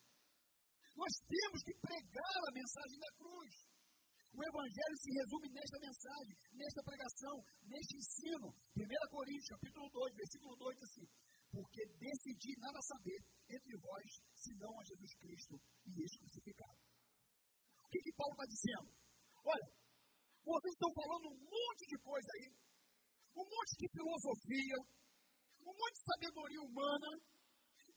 Nós 0.97 1.13
temos 1.29 1.59
que 1.61 1.73
pregar 1.77 2.37
a 2.41 2.51
mensagem 2.57 2.97
da 2.97 3.11
cruz. 3.21 3.53
O 4.33 4.39
Evangelho 4.43 4.97
se 4.97 5.09
resume 5.11 5.47
nesta 5.49 5.77
mensagem, 5.79 6.35
nesta 6.53 6.81
pregação, 6.83 7.35
neste 7.63 7.97
ensino. 7.97 8.47
1 8.75 8.85
Coríntios, 9.09 9.49
capítulo 9.49 9.89
2, 9.89 10.15
versículo 10.15 10.55
2, 10.55 10.75
diz 10.77 10.83
assim: 10.83 11.07
Porque 11.51 11.81
decidi 11.97 12.51
nada 12.59 12.79
saber 12.81 13.19
entre 13.49 13.73
vós, 13.79 14.09
senão 14.35 14.71
a 14.79 14.83
Jesus 14.83 15.13
Cristo 15.17 15.55
e 15.87 16.03
este 16.03 16.19
crucificado. 16.19 16.77
O 17.81 17.89
que, 17.89 17.99
que 18.03 18.13
Paulo 18.13 18.33
está 18.35 18.45
dizendo? 18.45 18.89
Olha, 19.47 19.67
vocês 20.43 20.73
estão 20.75 20.91
falando 20.91 21.27
um 21.31 21.39
monte 21.43 21.83
de 21.87 21.97
coisa 22.03 22.29
aí, 22.39 22.47
um 23.35 23.47
monte 23.47 23.73
de 23.79 23.87
filosofia, 23.91 24.77
um 25.63 25.73
monte 25.75 25.95
de 25.97 26.07
sabedoria 26.07 26.61
humana. 26.61 27.09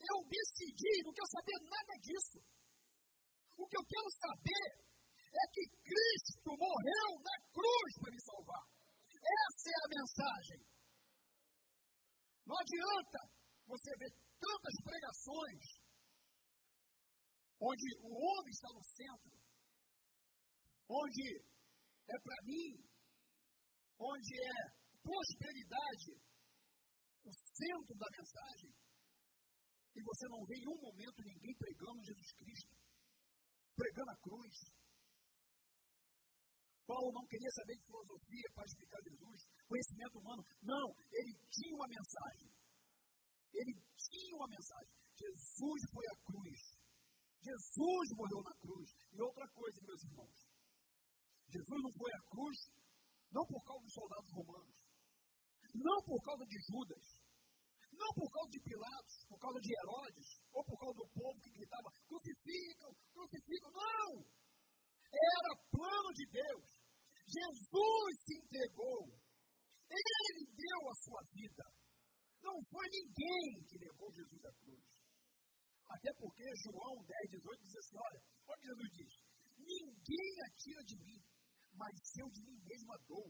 Eu 0.00 0.18
decidi, 0.25 0.92
não 1.04 1.12
quero 1.12 1.30
saber 1.30 1.58
nada 1.68 1.92
disso. 2.00 2.38
O 3.58 3.66
que 3.68 3.76
eu 3.76 3.84
quero 3.84 4.08
saber 4.16 4.89
é 5.32 5.44
que 5.52 5.64
Cristo 5.82 6.50
morreu 6.50 7.10
na 7.22 7.37
cruz 7.54 7.90
para 8.00 8.12
me 8.12 8.20
salvar. 8.20 8.64
Essa 9.20 9.68
é 9.70 9.78
a 9.84 9.92
mensagem. 9.94 10.60
Não 12.46 12.56
adianta 12.58 13.20
você 13.66 13.90
ver 13.99 14.10
tantas 14.40 14.75
pregações 14.82 15.62
onde 17.60 17.87
o 18.00 18.10
homem 18.10 18.50
está 18.50 18.68
no 18.72 18.82
centro, 18.82 19.37
onde 20.88 21.38
é 22.08 22.18
para 22.18 22.42
mim, 22.44 22.82
onde 24.00 24.34
é 24.40 24.58
prosperidade 25.02 26.10
o 27.22 27.32
centro 27.32 27.94
da 27.94 28.06
mensagem, 28.16 28.72
e 29.94 30.02
você 30.02 30.26
não 30.28 30.44
vê 30.46 30.56
em 30.56 30.68
um 30.68 30.80
momento 30.80 31.22
ninguém 31.22 31.54
pregando 31.54 32.02
Jesus 32.02 32.32
Cristo, 32.32 32.75
pregando 33.76 34.10
a 34.10 34.20
cruz. 34.22 34.54
Paulo 36.90 37.14
não 37.14 37.25
queria 37.30 37.52
saber 37.54 37.78
de 37.78 37.87
filosofia 37.87 38.49
para 38.50 38.66
explicar 38.66 39.00
Jesus, 39.06 39.38
conhecimento 39.70 40.18
humano. 40.18 40.42
Não, 40.62 40.87
ele 41.14 41.32
tinha 41.54 41.75
uma 41.78 41.87
mensagem. 41.87 42.50
Ele 43.54 43.75
tinha 43.94 44.35
uma 44.35 44.49
mensagem. 44.50 44.90
Jesus 45.14 45.80
foi 45.94 46.06
a 46.11 46.16
cruz. 46.26 46.61
Jesus 47.47 48.06
morreu 48.18 48.42
na 48.42 48.54
cruz. 48.59 48.88
E 49.14 49.23
outra 49.23 49.47
coisa, 49.54 49.78
meus 49.87 50.02
irmãos. 50.02 50.38
Jesus 51.47 51.78
não 51.82 51.92
foi 51.94 52.11
à 52.11 52.23
cruz 52.30 52.59
não 53.30 53.47
por 53.47 53.62
causa 53.62 53.82
dos 53.85 53.94
soldados 53.94 54.30
romanos, 54.32 54.75
não 55.75 56.02
por 56.02 56.20
causa 56.23 56.44
de 56.47 56.59
Judas, 56.66 57.06
não 57.92 58.11
por 58.14 58.28
causa 58.30 58.50
de 58.50 58.61
Pilatos, 58.61 59.16
por 59.28 59.38
causa 59.38 59.61
de 59.61 59.70
Herodes, 59.70 60.28
ou 60.52 60.64
por 60.64 60.78
causa 60.78 60.94
do 60.99 61.09
povo 61.14 61.40
que 61.40 61.50
gritava: 61.50 61.90
crucificam, 62.06 62.90
crucificam. 63.12 63.70
Não! 63.70 64.26
Era 65.11 65.50
plano 65.70 66.11
de 66.14 66.26
Deus. 66.26 66.79
Jesus 67.30 68.12
se 68.26 68.34
entregou. 68.42 69.06
Ele 69.90 70.42
deu 70.50 70.80
a 70.90 70.94
sua 71.02 71.22
vida. 71.30 71.64
Não 72.42 72.56
foi 72.66 72.87
ninguém 72.90 73.62
que 73.68 73.78
levou 73.78 74.10
Jesus 74.12 74.44
à 74.44 74.52
cruz. 74.58 74.87
Até 75.90 76.10
porque 76.14 76.44
João 76.62 76.94
10, 77.02 77.30
18 77.30 77.62
diz 77.62 77.76
assim: 77.76 77.99
olha, 77.99 78.20
olha 78.49 78.54
o 78.54 78.60
que 78.60 78.66
Jesus 78.66 78.90
diz: 78.99 79.12
Ninguém 79.58 80.32
atira 80.46 80.82
de 80.84 80.96
mim, 80.99 81.18
mas 81.75 81.94
eu 82.18 82.28
de 82.30 82.40
mim 82.46 82.58
mesmo 82.64 82.92
a 82.94 82.99
dou. 83.06 83.26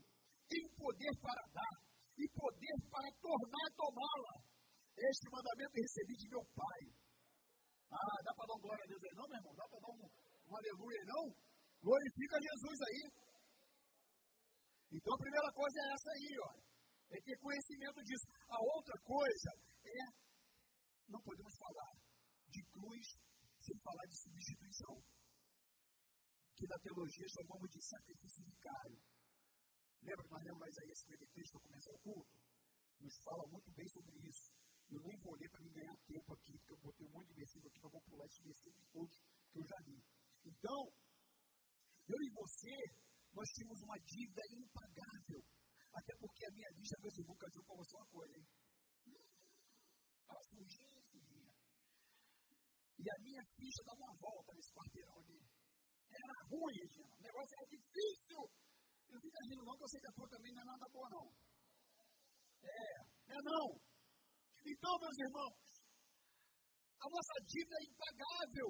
Tenho 0.49 0.69
poder 0.77 1.13
para 1.21 1.43
dar 1.53 1.77
e 2.19 2.29
poder 2.37 2.77
para 2.91 3.09
tornar 3.21 3.69
tomá-la. 3.77 4.35
Este 4.97 5.27
mandamento 5.33 5.75
recebi 5.75 6.15
de 6.17 6.29
meu 6.29 6.45
Pai. 6.55 6.81
Ah, 7.91 8.19
dá 8.23 8.33
para 8.37 8.47
dar 8.47 8.57
um 8.57 8.61
glória 8.61 8.85
a 8.85 8.89
Deus 8.89 9.03
aí 9.03 9.15
não, 9.17 9.27
meu 9.29 9.39
irmão? 9.39 9.55
Dá 9.57 9.67
para 9.67 9.81
dar 9.81 9.91
um, 9.91 10.01
um 10.05 10.57
aleluia 10.57 11.03
não? 11.07 11.25
Glorifica 11.81 12.37
Jesus 12.39 12.79
aí. 12.87 13.03
Então 14.93 15.15
a 15.15 15.19
primeira 15.19 15.53
coisa 15.53 15.79
é 15.81 15.93
essa 15.95 16.11
aí, 16.11 16.31
ó. 16.43 16.53
É 17.11 17.21
ter 17.23 17.39
conhecimento 17.39 18.03
disso. 18.03 18.27
A 18.49 18.59
outra 18.77 18.99
coisa 19.03 19.51
é, 19.85 20.03
não 21.09 21.21
podemos 21.23 21.55
falar 21.57 21.93
de 22.49 22.63
cruz 22.71 23.07
sem 23.61 23.77
falar 23.79 24.07
de 24.07 24.17
substituição 24.17 25.03
que 26.57 26.67
na 26.67 26.79
teologia 26.79 27.27
chamamos 27.29 27.71
de 27.71 27.81
sacrifício 27.83 28.45
vicário. 28.45 29.01
Lembra 30.03 30.25
que 30.25 30.31
nós 30.31 30.45
lemos 30.45 30.69
Isaías 30.69 30.99
53 31.01 31.51
para 31.51 31.61
começar 31.61 31.93
o 31.93 31.99
culto? 32.01 32.37
Nos 33.01 33.17
fala 33.25 33.47
muito 33.49 33.71
bem 33.73 33.89
sobre 33.89 34.17
isso. 34.29 34.53
Eu 34.91 35.01
nem 35.01 35.17
vou 35.19 35.35
ler 35.37 35.49
para 35.49 35.63
me 35.63 35.71
ganhar 35.71 35.97
tempo 36.05 36.35
aqui, 36.35 36.53
porque 36.59 36.73
eu 36.73 36.79
botei 36.79 37.07
um 37.07 37.13
monte 37.13 37.29
de 37.29 37.35
versículo 37.35 37.69
aqui, 37.69 37.81
para 37.81 37.91
vou 37.91 38.03
pular 38.03 38.27
esses 38.27 38.45
versículos 38.45 38.89
todos 38.93 39.17
que 39.53 39.59
eu 39.59 39.65
já 39.65 39.79
li. 39.87 40.03
Então, 40.45 40.81
eu 42.09 42.21
e 42.21 42.31
você, 42.31 42.77
nós 43.33 43.49
tínhamos 43.55 43.81
uma 43.83 43.99
dívida 43.99 44.43
impagável. 44.51 45.43
Até 45.93 46.13
porque 46.19 46.47
a 46.47 46.53
minha 46.53 46.71
lista, 46.77 46.97
irmãos, 46.99 47.19
eu 47.19 47.65
para 47.65 47.77
você 47.77 47.97
uma 47.97 48.07
coisa, 48.07 48.35
hein? 48.39 48.47
Estava 50.23 50.43
surgindo, 50.45 51.03
surgia. 51.11 51.51
E 52.99 53.05
a 53.11 53.19
minha 53.19 53.43
ficha 53.57 53.83
dava 53.85 53.99
uma 53.99 54.17
volta 54.21 54.55
nesse 54.55 54.73
quarteirão 54.73 55.19
ali. 55.19 55.41
Era 56.11 56.37
ruim, 56.47 56.75
Regina. 56.75 57.15
O 57.17 57.23
negócio 57.23 57.55
era 57.59 57.67
difícil. 57.67 58.41
Eu 59.09 59.15
não 59.15 59.21
fica 59.21 59.39
rindo 59.49 59.65
não, 59.65 59.77
que 59.77 59.83
eu 59.83 59.89
sei 59.89 60.01
que 60.01 60.11
a 60.11 60.29
também 60.29 60.53
não 60.55 60.63
é 60.63 60.65
nada 60.65 60.87
boa, 60.93 61.09
não. 61.11 61.27
É, 62.63 63.35
é 63.35 63.39
não. 63.43 63.67
Então, 64.67 64.93
meus 65.01 65.19
irmãos, 65.19 65.59
a 67.01 67.07
nossa 67.09 67.35
dívida 67.47 67.77
é 67.81 67.85
impagável. 67.91 68.69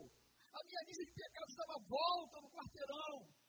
A 0.55 0.61
minha 0.65 0.83
lista 0.87 1.05
de 1.05 1.13
pecados 1.13 1.55
dava 1.57 1.77
volta 1.85 2.37
no 2.41 2.51
quarteirão. 2.51 3.40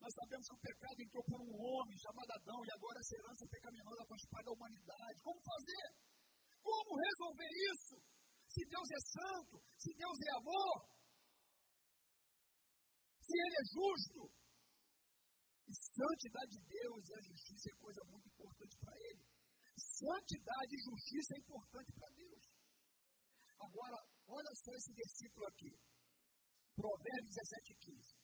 Nós 0.00 0.14
sabemos 0.16 0.48
que 0.48 0.56
o 0.56 0.64
pecado 0.64 0.96
entrou 0.96 1.24
por 1.24 1.40
um 1.44 1.52
homem 1.60 1.96
chamado 2.00 2.32
Adão 2.32 2.60
e 2.64 2.70
agora 2.72 2.98
essa 3.00 3.16
herança 3.20 3.44
pecaminosa 3.52 4.08
faz 4.08 4.22
parte 4.32 4.46
da 4.46 4.52
humanidade. 4.52 5.20
Como 5.20 5.40
fazer? 5.44 5.86
Como 6.64 6.90
resolver 6.96 7.52
isso? 7.72 7.96
Se 8.48 8.64
Deus 8.64 8.88
é 8.90 9.00
santo, 9.12 9.60
se 9.76 9.92
Deus 9.94 10.16
é 10.24 10.30
amor, 10.40 10.76
se 13.20 13.34
Ele 13.36 13.56
é 13.60 13.64
justo. 13.76 14.22
E 15.68 15.72
santidade 15.76 16.50
de 16.50 16.62
Deus 16.66 17.02
e 17.06 17.14
a 17.14 17.22
justiça 17.22 17.70
é 17.70 17.76
coisa 17.78 18.02
muito 18.08 18.26
importante 18.26 18.76
para 18.80 18.96
Ele. 18.96 19.24
Santidade 19.76 20.72
e 20.74 20.84
justiça 20.90 21.34
é 21.36 21.38
importante 21.38 21.92
para 21.92 22.08
Deus. 22.16 22.42
Agora, 23.60 23.96
olha 24.26 24.52
só 24.64 24.72
esse 24.72 24.92
versículo 24.94 25.46
aqui. 25.46 25.70
Provérbios 26.74 27.34
17, 27.36 27.74
15. 27.76 28.16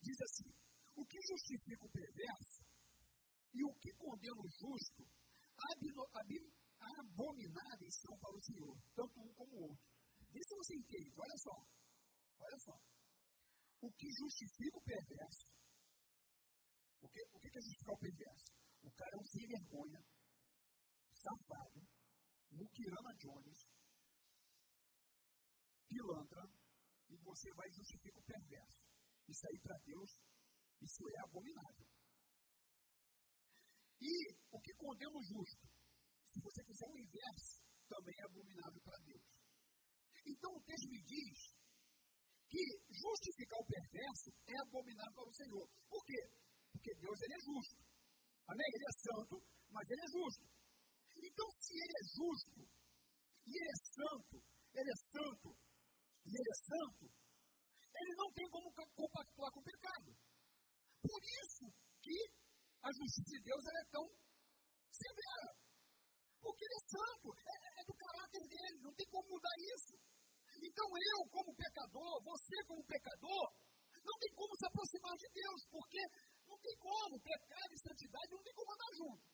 Diz 0.00 0.20
assim: 0.22 0.63
O 0.94 1.04
que 1.06 1.18
justifica 1.22 1.84
o 1.84 1.90
perverso 1.90 2.62
e 3.54 3.64
o 3.64 3.74
que 3.74 3.92
condena 3.94 4.40
o 4.40 4.48
justo, 4.48 5.02
abomináveis 6.98 7.94
são 8.00 8.18
para 8.18 8.36
o 8.36 8.42
Senhor, 8.42 8.76
tanto 8.94 9.20
um 9.20 9.32
como 9.34 9.56
o 9.56 9.62
outro. 9.70 9.84
Isso 10.34 10.56
você 10.56 10.74
entende, 10.76 11.14
olha 11.16 11.38
só. 11.38 11.56
Olha 12.40 12.58
só. 12.58 12.76
O 13.80 13.92
que 13.92 14.08
justifica 14.10 14.76
o 14.78 14.82
perverso. 14.82 15.54
O 17.00 17.08
que, 17.08 17.20
o 17.32 17.38
que 17.38 17.48
é 17.48 17.60
justificar 17.60 17.94
o 17.94 17.98
perverso? 17.98 18.52
O 18.82 18.90
cara 18.92 19.10
é 19.14 19.20
um 19.20 19.26
sem 19.26 19.46
vergonha, 19.46 20.00
safado, 21.14 21.80
Mukirana 22.50 23.14
Jones, 23.16 23.58
pilantra, 25.88 26.44
e 27.08 27.16
você 27.18 27.52
vai 27.54 27.70
justificar 27.70 28.20
o 28.20 28.24
perverso. 28.24 28.82
Isso 29.28 29.46
aí 29.46 29.58
para 29.60 29.78
Deus, 29.84 30.18
isso 30.84 31.02
é 31.08 31.20
abominável. 31.24 31.86
E 34.00 34.14
o 34.52 34.60
que 34.60 34.72
condena 34.74 35.16
o 35.16 35.22
justo? 35.24 35.64
Se 36.28 36.40
você 36.40 36.60
fizer 36.64 36.88
o 36.88 36.98
inverso, 36.98 37.64
também 37.88 38.14
é 38.20 38.24
abominável 38.24 38.80
para 38.84 38.98
Deus. 39.04 39.24
Então 40.26 40.50
o 40.52 40.62
texto 40.62 40.88
me 40.88 41.00
diz 41.02 41.38
que 42.48 42.62
justificar 42.92 43.58
o 43.60 43.66
perverso 43.66 44.30
é 44.46 44.56
abominável 44.60 45.14
para 45.14 45.30
o 45.30 45.34
Senhor. 45.34 45.66
Por 45.88 46.04
quê? 46.04 46.20
Porque 46.72 46.92
Deus 47.00 47.18
ele 47.22 47.34
é 47.34 47.40
justo. 47.40 47.76
Amém? 48.46 48.68
Ele 48.74 48.84
é 48.84 48.94
santo, 49.00 49.36
mas 49.70 49.90
ele 49.90 50.02
é 50.04 50.10
justo. 50.12 50.44
Então, 51.24 51.48
se 51.56 51.72
ele 51.72 51.96
é 51.96 52.04
justo, 52.04 52.60
e 53.46 53.52
ele 53.56 53.70
é 53.70 53.78
santo, 53.80 54.36
ele 54.74 54.90
é 54.90 54.98
santo, 55.08 55.48
e 56.26 56.30
ele 56.30 56.50
é 56.50 56.58
santo, 56.68 57.04
ele 57.94 58.14
não 58.16 58.32
tem 58.32 58.48
como 58.50 58.68
compactuar 58.74 59.50
com 59.52 59.60
o 59.60 59.64
pecado. 59.64 60.10
Por 61.04 61.20
isso 61.20 61.68
que 62.00 62.16
a 62.80 62.88
justiça 62.88 63.30
de 63.36 63.40
Deus 63.44 63.64
é 63.68 63.84
tão 63.92 64.04
severa. 64.88 65.48
Porque 66.40 66.64
ele 66.64 66.76
é 66.76 66.84
santo, 66.88 67.28
é, 67.36 67.56
é 67.80 67.82
do 67.84 67.94
caráter 67.96 68.44
dele, 68.48 68.78
não 68.80 68.92
tem 68.92 69.06
como 69.08 69.28
mudar 69.28 69.56
isso. 69.60 69.96
Então 70.64 70.88
eu, 70.88 71.18
como 71.28 71.56
pecador, 71.56 72.22
você 72.24 72.56
como 72.64 72.84
pecador, 72.84 73.44
não 74.04 74.16
tem 74.20 74.32
como 74.36 74.52
se 74.56 74.66
aproximar 74.66 75.16
de 75.16 75.28
Deus, 75.32 75.60
porque 75.68 76.00
não 76.44 76.58
tem 76.60 76.76
como, 76.76 77.20
pecado 77.20 77.72
e 77.72 77.80
santidade 77.80 78.32
não 78.32 78.44
tem 78.44 78.54
como 78.54 78.72
andar 78.72 78.92
junto. 78.96 79.24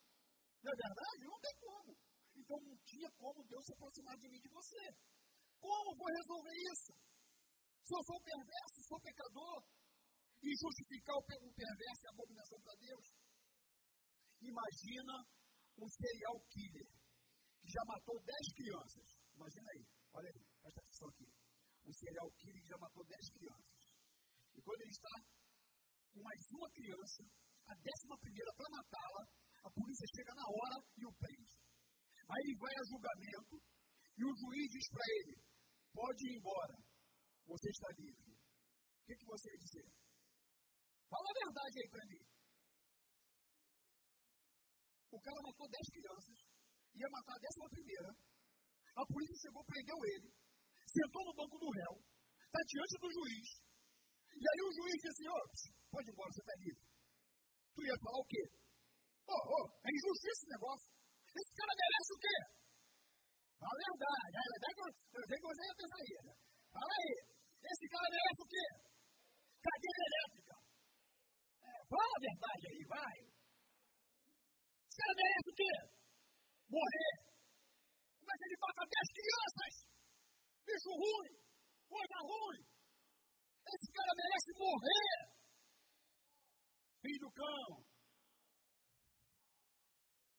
Não 0.62 0.72
é 0.72 0.76
verdade? 0.76 1.22
Não 1.26 1.38
tem 1.40 1.54
como. 1.58 1.90
Então 2.34 2.56
não 2.62 2.76
tinha 2.86 3.10
como 3.18 3.46
Deus 3.46 3.64
se 3.66 3.72
aproximar 3.74 4.16
de 4.16 4.28
mim 4.28 4.38
e 4.38 4.46
de 4.46 4.48
você. 4.48 4.82
Como 5.58 5.96
vou 5.98 6.06
resolver 6.06 6.56
isso? 6.72 6.92
Se 7.84 7.92
eu 7.94 8.02
sou 8.06 8.20
perverso, 8.22 8.86
sou 8.86 9.00
pecador, 9.00 9.64
e 10.42 10.48
justificar 10.56 11.16
o 11.16 11.24
perverso 11.24 12.06
é 12.06 12.10
abominação 12.10 12.58
para 12.60 12.74
Deus. 12.80 13.06
Imagina 14.40 15.14
um 15.76 15.88
serial 15.88 16.36
killer 16.48 16.88
que 17.60 17.68
já 17.68 17.82
matou 17.84 18.16
10 18.24 18.54
crianças. 18.56 19.06
Imagina 19.36 19.68
aí, 19.76 19.84
olha 20.12 20.28
aí, 20.32 20.40
presta 20.60 20.80
atenção 20.80 21.08
aqui. 21.08 21.28
Um 21.84 21.92
serial 21.92 22.28
killer 22.40 22.60
que 22.62 22.68
já 22.68 22.78
matou 22.78 23.04
10 23.04 23.30
crianças. 23.36 23.80
E 24.56 24.62
quando 24.62 24.80
ele 24.80 24.90
está 24.96 25.14
com 26.12 26.22
mais 26.24 26.42
uma 26.56 26.70
criança, 26.72 27.22
a 27.68 27.74
décima 27.76 28.16
primeira 28.18 28.52
para 28.56 28.76
matá-la, 28.76 29.22
a 29.62 29.70
polícia 29.70 30.06
chega 30.16 30.32
na 30.34 30.46
hora 30.48 30.76
e 30.96 31.06
o 31.06 31.12
prende. 31.20 31.54
Aí 32.30 32.42
ele 32.48 32.56
vai 32.56 32.74
a 32.74 32.84
julgamento 32.88 33.56
e 34.16 34.22
o 34.24 34.32
juiz 34.36 34.66
diz 34.72 34.86
para 34.88 35.06
ele: 35.20 35.34
pode 35.92 36.20
ir 36.26 36.36
embora, 36.36 36.76
você 37.46 37.68
está 37.68 37.88
livre. 37.98 38.32
O 38.32 39.04
que, 39.04 39.14
que 39.16 39.26
você 39.26 39.50
ia 39.50 39.58
dizer? 39.58 39.86
Fala 41.10 41.26
a 41.26 41.38
verdade 41.42 41.74
aí 41.82 41.88
para 41.90 42.06
mim. 42.06 42.22
O 45.10 45.18
cara 45.18 45.42
matou 45.42 45.66
10 45.66 45.90
crianças, 45.90 46.36
ia 46.94 47.08
matar 47.10 47.34
a 47.34 47.42
décima 47.42 47.68
primeira. 47.68 48.10
A 48.94 49.02
polícia 49.06 49.42
chegou, 49.42 49.64
prendeu 49.66 49.98
ele, 50.06 50.30
sentou 50.86 51.22
no 51.26 51.34
banco 51.34 51.58
do 51.58 51.70
réu, 51.70 51.94
está 52.46 52.60
diante 52.62 52.94
do 53.02 53.10
juiz. 53.10 53.48
E 54.38 54.44
aí 54.46 54.60
o 54.62 54.70
juiz 54.70 54.94
disse 55.02 55.10
assim, 55.10 55.28
oh, 55.34 55.44
pode 55.90 56.06
ir 56.06 56.12
embora, 56.14 56.30
você 56.30 56.42
está 56.46 56.54
livre. 56.62 56.84
Tu 57.74 57.80
ia 57.82 57.96
falar 58.06 58.20
o 58.22 58.30
quê? 58.30 58.44
Oh, 59.26 59.42
oh, 59.50 59.66
é 59.82 59.88
injustiça 59.90 60.38
esse 60.38 60.48
negócio. 60.54 60.88
Esse 61.30 61.52
cara 61.58 61.72
merece 61.74 62.10
o 62.14 62.18
quê? 62.22 62.38
A 63.60 63.72
verdade. 63.82 64.34
A 64.38 64.44
verdade 64.50 64.74
eu 64.78 65.22
sei 65.26 65.36
que 65.38 65.46
você 65.50 65.62
ia 65.66 65.74
pensar. 65.74 66.00
Né? 66.26 66.34
Fala 66.70 66.92
aí. 67.02 67.12
Esse 67.60 67.86
cara 67.90 68.06
merece 68.10 68.40
o 68.42 68.48
quê? 68.50 68.66
É, 69.60 70.09
fala 71.90 72.14
a 72.16 72.22
verdade 72.22 72.64
aí, 72.70 72.82
vai. 72.86 73.16
Esse 74.86 74.96
cara 75.02 75.14
merece 75.18 75.48
o 75.50 75.56
quê? 75.58 75.74
Morrer. 76.70 77.14
Mas 78.22 78.38
ele 78.46 78.56
mata 78.62 78.80
até 78.86 78.98
as 79.02 79.10
crianças. 79.18 79.72
Bicho 80.66 80.92
ruim. 80.94 81.32
Coisa 81.90 82.18
ruim. 82.22 82.62
Esse 83.66 83.88
cara 83.92 84.12
merece 84.14 84.50
morrer. 84.54 85.16
Filho 87.02 87.20
do 87.26 87.30
cão. 87.32 87.70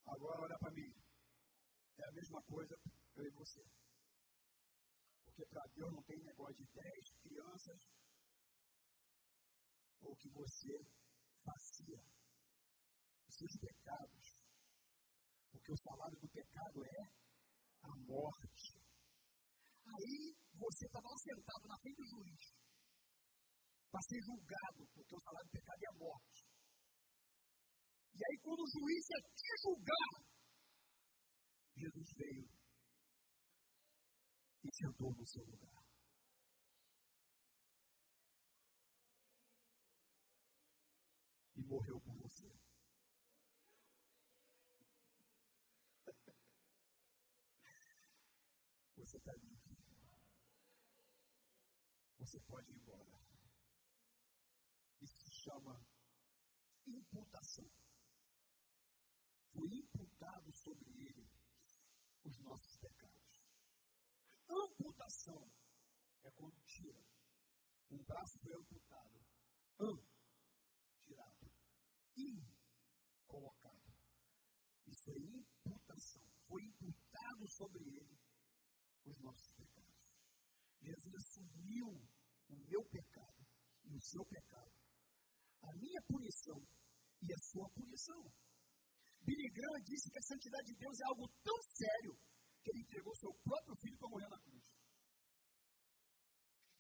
Agora 0.08 0.42
olha 0.44 0.58
para 0.60 0.72
mim. 0.72 0.92
É 2.00 2.04
a 2.08 2.12
mesma 2.12 2.42
coisa 2.44 2.76
eu 3.16 3.26
e 3.26 3.32
você. 3.32 3.62
Porque 5.26 5.46
para 5.48 5.64
Deus 5.76 5.92
não 5.92 6.04
tem 6.04 6.18
negócio 6.24 6.56
de 6.56 6.66
dez 6.72 7.04
crianças 7.22 7.80
ou 10.02 10.16
que 10.16 10.30
você 10.30 11.01
fazia 11.44 12.02
os 13.28 13.36
seus 13.36 13.56
pecados. 13.60 14.26
Porque 15.52 15.72
o 15.72 15.78
salário 15.78 16.18
do 16.20 16.30
pecado 16.30 16.86
é 16.86 17.02
a 17.84 17.94
morte. 18.08 18.80
Aí 19.86 20.36
você 20.54 20.86
estava 20.86 21.08
lá 21.08 21.18
sentado 21.18 21.68
na 21.68 21.78
frente 21.80 21.98
do 21.98 22.08
juiz 22.08 22.62
para 23.92 24.02
ser 24.02 24.22
julgado, 24.24 24.88
porque 24.94 25.16
o 25.16 25.22
salário 25.22 25.48
do 25.48 25.52
pecado 25.52 25.84
é 25.84 25.90
a 25.90 26.00
morte. 26.00 26.42
E 28.14 28.22
aí, 28.24 28.38
quando 28.42 28.62
o 28.62 28.72
juiz 28.72 29.10
ia 29.10 29.22
te 29.36 29.52
julgar, 29.64 30.12
Jesus 31.76 32.10
veio 32.16 32.48
e 34.64 34.70
sentou 34.76 35.12
no 35.12 35.26
seu 35.26 35.44
lugar. 35.44 35.81
Morreu 41.72 42.02
por 42.02 42.14
você. 42.18 42.52
Você 48.98 49.18
está 49.18 49.34
livre. 49.34 49.78
Você 52.20 52.40
pode 52.42 52.70
ir 52.72 52.76
embora. 52.76 53.20
Isso 55.00 55.18
se 55.24 55.32
chama 55.32 55.88
imputação 56.86 57.72
foi 59.54 59.74
imputado 59.74 60.52
sobre 60.52 60.90
ele 60.92 61.30
os 62.24 62.38
nossos 62.40 62.76
pecados. 62.78 63.46
Amputação 64.50 65.52
é 66.24 66.32
quando 66.32 66.60
tira. 66.64 67.04
Um 67.90 68.04
braço 68.04 68.40
foi 68.40 68.54
amputado. 68.54 69.26
Am, 69.80 69.98
tirado. 69.98 70.11
Colocado. 73.28 73.94
Isso 74.88 75.10
é 75.12 75.18
imputação. 75.18 76.24
Foi 76.48 76.62
imputado 76.64 77.48
sobre 77.48 77.84
ele 77.84 78.18
os 79.06 79.18
nossos 79.22 79.52
pecados. 79.54 79.96
Jesus 80.82 81.16
assumiu 81.16 81.88
o 82.50 82.56
meu 82.68 82.84
pecado 82.86 83.46
e 83.86 83.96
o 83.96 84.02
seu 84.02 84.26
pecado. 84.26 84.72
A 85.62 85.72
minha 85.78 86.02
punição 86.08 86.60
e 87.22 87.34
a 87.34 87.38
sua 87.38 87.70
punição. 87.70 88.24
Billy 89.22 89.50
Graham 89.54 89.82
disse 89.84 90.10
que 90.10 90.18
a 90.18 90.28
santidade 90.28 90.66
de 90.74 90.76
Deus 90.76 91.00
é 91.00 91.06
algo 91.06 91.28
tão 91.44 91.58
sério 91.62 92.18
que 92.64 92.72
ele 92.72 92.82
entregou 92.82 93.16
seu 93.16 93.34
próprio 93.44 93.76
filho 93.78 93.98
para 93.98 94.10
morrer 94.10 94.30
na 94.30 94.40
cruz. 94.42 94.66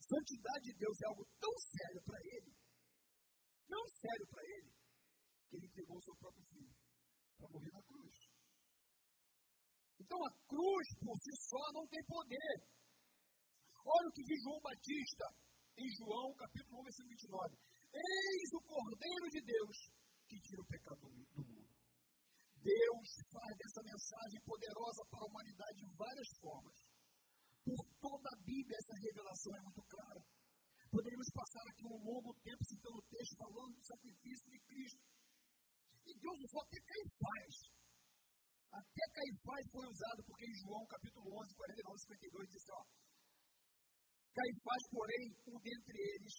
Santidade 0.02 0.66
de 0.66 0.74
Deus 0.78 1.02
é 1.02 1.08
algo 1.08 1.26
tão 1.40 1.54
sério 1.58 2.02
para 2.04 2.20
ele 2.20 2.62
tão 3.72 3.88
sério 3.88 4.28
para 4.28 4.44
ele 4.44 4.81
que 5.52 5.58
ele 5.60 5.68
entregou 5.68 5.98
o 6.00 6.06
seu 6.08 6.16
próprio 6.16 6.46
filho 6.48 6.72
para 7.36 7.50
morrer 7.52 7.72
na 7.76 7.84
cruz. 7.84 8.16
Então 10.00 10.20
a 10.24 10.32
cruz 10.48 10.88
por 11.04 11.16
si 11.20 11.32
só 11.52 11.64
não 11.76 11.86
tem 11.92 12.04
poder. 12.08 12.52
Olha 13.84 14.08
o 14.08 14.14
que 14.16 14.24
diz 14.24 14.40
João 14.48 14.62
Batista 14.64 15.26
em 15.76 15.90
João 16.00 16.32
capítulo 16.40 16.80
1, 16.80 16.84
versículo 16.88 17.10
29. 17.12 17.58
Eis 17.92 18.50
o 18.56 18.62
Cordeiro 18.64 19.28
de 19.28 19.42
Deus 19.44 19.78
que 20.30 20.40
tira 20.40 20.62
o 20.62 20.72
pecado 20.72 21.02
do 21.04 21.44
mundo. 21.44 21.68
Deus 22.64 23.10
faz 23.28 23.52
dessa 23.58 23.82
mensagem 23.84 24.40
poderosa 24.46 25.04
para 25.10 25.20
a 25.20 25.28
humanidade 25.28 25.78
de 25.82 25.88
várias 25.98 26.30
formas. 26.40 26.78
Por 27.66 27.82
toda 28.00 28.30
a 28.32 28.40
Bíblia, 28.46 28.78
essa 28.78 28.96
revelação 29.02 29.52
é 29.58 29.62
muito 29.62 29.84
clara. 29.84 30.22
Poderíamos 30.92 31.30
passar 31.34 31.64
aqui 31.68 31.84
um 31.88 32.00
longo 32.00 32.32
tempo 32.44 32.64
citando 32.64 32.98
o 32.98 33.08
texto 33.10 33.36
falando 33.36 33.76
do 33.76 33.84
sacrifício 33.84 34.48
de 34.52 34.60
Cristo. 34.60 35.11
E 36.06 36.12
Deus 36.18 36.38
usou 36.42 36.62
até 36.62 36.78
Caifás. 36.82 37.56
Até 38.72 39.04
Caifás 39.14 39.66
foi 39.72 39.86
usado, 39.86 40.24
porque 40.26 40.46
em 40.46 40.56
João 40.64 40.86
capítulo 40.88 41.28
11, 41.28 41.56
49 41.56 42.00
52 42.00 42.50
diz 42.50 42.62
assim, 42.62 42.72
ó, 42.72 42.84
Caifás, 44.32 44.84
porém, 44.90 45.26
um 45.48 45.60
dentre 45.60 45.98
eles, 46.16 46.36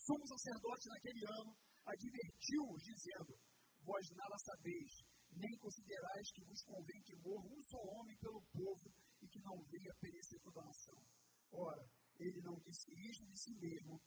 sumo 0.00 0.24
sacerdote 0.26 0.88
naquele 0.88 1.22
ano, 1.28 1.52
advertiu-os, 1.84 2.82
dizendo, 2.82 3.36
vós 3.84 4.04
nada 4.16 4.36
sabeis, 4.38 4.92
nem 5.36 5.52
considerais 5.60 6.32
que 6.32 6.44
vos 6.44 6.62
convém 6.64 7.02
que 7.04 7.16
morra 7.20 7.44
um 7.52 7.62
só 7.68 7.76
homem 7.76 8.16
pelo 8.16 8.40
povo 8.48 8.88
e 9.20 9.28
que 9.28 9.40
não 9.40 9.60
venha 9.68 9.92
perecer 10.00 10.40
toda 10.40 10.60
a 10.60 10.64
nação. 10.64 11.00
Ora, 11.52 11.84
ele 12.18 12.40
não 12.40 12.56
disse 12.64 12.88
isto 12.96 13.26
de 13.26 13.36
si 13.36 13.52
mesmo, 13.60 14.00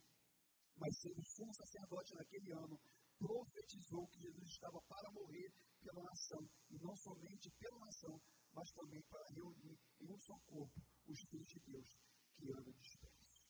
mas 0.77 0.97
sendo 0.99 1.21
sumo 1.23 1.53
sacerdote 1.53 2.15
naquele 2.15 2.51
ano, 2.53 2.79
profetizou 3.21 4.07
que 4.07 4.19
Jesus 4.19 4.49
estava 4.49 4.81
para 4.89 5.11
morrer 5.11 5.49
pela 5.81 6.01
nação, 6.01 6.41
e 6.69 6.77
não 6.81 6.95
somente 6.95 7.51
pela 7.59 7.79
nação, 7.85 8.17
mas 8.53 8.71
também 8.73 9.01
para 9.09 9.25
reunir 9.35 9.77
em 10.01 10.11
um 10.11 10.19
só 10.19 10.37
corpo 10.49 10.81
os 11.07 11.19
filhos 11.29 11.47
de 11.47 11.59
Deus 11.69 11.87
que 12.35 12.49
andam 12.51 12.73
dispersos. 12.73 13.45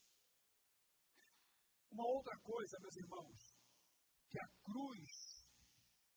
Uma 1.92 2.06
outra 2.08 2.38
coisa, 2.40 2.80
meus 2.80 2.98
irmãos, 2.98 3.40
que 4.30 4.40
a 4.40 4.48
cruz 4.64 5.42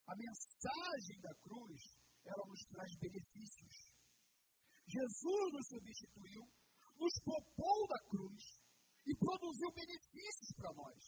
a 0.07 0.15
mensagem 0.17 1.17
da 1.21 1.35
cruz, 1.41 1.81
ela 2.25 2.45
nos 2.47 2.61
traz 2.69 2.91
benefícios. 3.01 3.75
Jesus 4.87 5.53
nos 5.53 5.67
substituiu, 5.69 6.45
nos 6.97 7.15
propôs 7.25 7.89
da 7.89 8.01
cruz 8.11 8.43
e 9.07 9.17
produziu 9.17 9.73
benefícios 9.73 10.51
para 10.57 10.73
nós. 10.75 10.99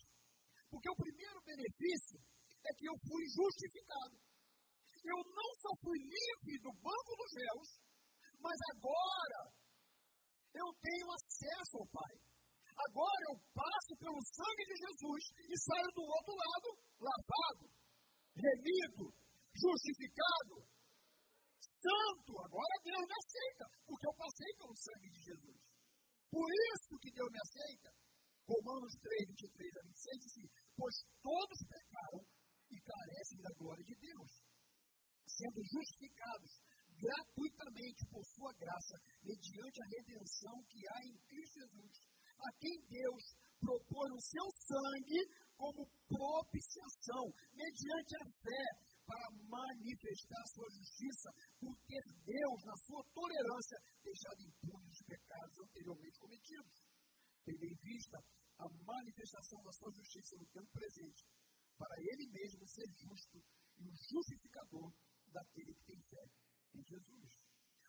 Porque 0.71 0.89
o 0.91 0.97
primeiro 0.97 1.41
benefício 1.45 2.19
é 2.67 2.75
que 2.75 2.87
eu 2.87 2.97
fui 3.07 3.23
justificado. 3.31 4.17
Eu 5.07 5.19
não 5.23 5.51
só 5.63 5.71
fui 5.83 5.99
livre 6.03 6.59
do 6.63 6.73
banco 6.83 7.13
dos 7.15 7.33
réus, 7.39 7.71
mas 8.43 8.59
agora 8.75 9.41
eu 10.55 10.69
tenho 10.83 11.07
acesso 11.15 11.79
ao 11.79 11.87
Pai. 11.95 12.15
Agora 12.77 13.23
eu 13.31 13.37
passo 13.55 13.93
pelo 13.97 14.21
sangue 14.21 14.65
de 14.67 14.77
Jesus 14.77 15.23
e 15.49 15.55
saio 15.57 15.91
do 15.95 16.03
outro 16.03 16.35
lado 16.37 16.69
lavado, 17.01 17.65
remido, 18.35 19.15
justificado, 19.55 20.55
santo. 21.61 22.33
Agora 22.45 22.75
Deus 22.85 23.05
me 23.07 23.17
aceita, 23.17 23.65
porque 23.87 24.07
eu 24.07 24.15
passei 24.15 24.51
pelo 24.59 24.77
sangue 24.77 25.09
de 25.09 25.21
Jesus. 25.23 25.59
Por 26.31 26.49
isso 26.51 26.99
que 27.01 27.11
Deus 27.13 27.31
me 27.31 27.41
aceita. 27.41 27.91
Romanos 28.47 28.93
3, 29.01 29.27
23 29.27 29.77
a 29.77 29.83
26 29.83 30.19
diz 30.21 30.33
assim, 30.33 30.49
pois 30.77 30.95
todos 31.23 31.59
pecaram 31.67 32.21
e 32.71 32.77
carecem 32.81 33.41
da 33.41 33.53
glória 33.59 33.85
de 33.85 33.95
Deus, 33.95 34.31
sendo 35.27 35.61
justificados 35.63 36.51
gratuitamente 36.97 38.07
por 38.09 38.25
sua 38.25 38.53
graça, 38.57 38.97
mediante 39.23 39.83
a 39.83 39.91
redenção 40.01 40.57
que 40.69 40.81
há 40.89 40.99
em 41.05 41.17
Cristo 41.29 41.61
Jesus, 41.61 41.93
a 42.37 42.51
quem 42.59 42.77
Deus 42.89 43.23
propôs 43.61 44.11
o 44.13 44.21
seu 44.21 44.47
sangue 44.69 45.21
como 45.57 45.89
propiciação, 46.09 47.25
mediante 47.53 48.13
a 48.17 48.25
fé, 48.45 48.65
para 49.07 49.27
manifestar 49.47 50.43
a 50.43 50.51
sua 50.51 50.69
justiça, 50.75 51.29
por 51.63 51.75
ter 51.87 52.03
Deus, 52.27 52.59
na 52.67 52.77
sua 52.77 53.03
tolerância, 53.15 53.79
deixado 54.03 54.43
impune 54.43 54.91
os 54.91 55.03
pecados 55.07 55.57
anteriormente 55.63 56.19
cometidos. 56.19 56.77
Tendo 57.47 57.65
em 57.65 57.77
vista 57.87 58.19
a 58.59 58.67
manifestação 58.67 59.63
da 59.63 59.73
sua 59.73 59.93
justiça 59.95 60.35
no 60.37 60.47
tempo 60.51 60.71
presente, 60.75 61.23
para 61.77 61.97
ele 61.99 62.31
mesmo 62.33 62.67
ser 62.67 62.89
justo 62.97 63.39
e 63.79 63.87
o 63.87 63.95
justificador 63.95 64.93
daquele 65.33 65.75
que 65.75 65.85
tem 65.85 66.01
fé 66.09 66.25
em 66.75 66.83
Jesus. 66.83 67.47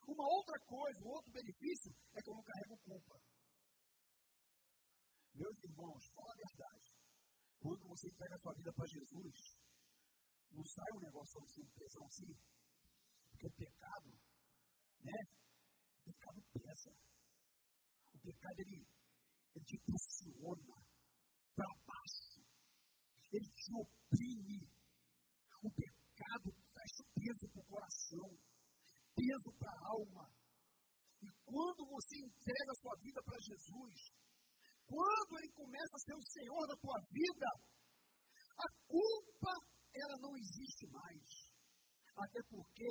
Uma 0.07 0.23
outra 0.23 0.57
coisa, 0.65 1.03
um 1.03 1.09
outro 1.09 1.31
benefício 1.31 1.91
é 2.15 2.21
que 2.21 2.29
eu 2.29 2.35
não 2.35 2.43
carrego 2.43 2.77
culpa. 2.79 3.19
Meus 5.35 5.57
irmãos, 5.63 6.03
fala 6.15 6.31
a 6.31 6.47
verdade. 6.47 6.87
Quando 7.59 7.87
você 7.87 8.07
entrega 8.07 8.35
a 8.35 8.39
sua 8.39 8.53
vida 8.53 8.71
para 8.73 8.87
Jesus, 8.87 9.35
não 10.51 10.63
sai 10.63 10.91
um 10.95 11.01
negócio 11.01 11.41
de 11.41 11.53
surpresa 11.53 11.99
assim. 12.05 12.33
Porque 13.29 13.47
o 13.47 13.51
pecado, 13.51 14.09
né? 15.03 15.19
O 15.99 16.03
pecado 16.05 16.41
pesa. 16.53 16.91
O 18.13 18.19
pecado, 18.19 18.59
ele, 18.59 18.87
ele 19.55 19.65
te 19.65 19.77
pressiona 19.79 20.75
para. 21.55 21.86
Ele 23.31 23.49
te 23.49 23.71
oprime. 23.75 24.61
O 25.63 25.69
pecado 25.71 26.53
traz 26.73 26.91
peso 27.13 27.45
para 27.51 27.61
o 27.61 27.65
coração, 27.65 28.29
peso 29.15 29.49
para 29.57 29.71
a 29.71 29.87
alma. 29.89 30.29
E 31.21 31.27
quando 31.43 31.85
você 31.87 32.15
entrega 32.17 32.71
a 32.71 32.79
sua 32.81 32.95
vida 33.01 33.21
para 33.23 33.39
Jesus, 33.41 33.95
quando 34.85 35.31
ele 35.39 35.51
começa 35.51 35.95
a 35.95 35.99
ser 35.99 36.15
o 36.15 36.29
Senhor 36.31 36.67
da 36.67 36.77
tua 36.77 36.99
vida, 37.11 37.47
a 38.57 38.67
culpa 38.87 39.53
ela 39.93 40.15
não 40.21 40.37
existe 40.37 40.87
mais. 40.87 41.25
Até 42.15 42.39
porque 42.49 42.87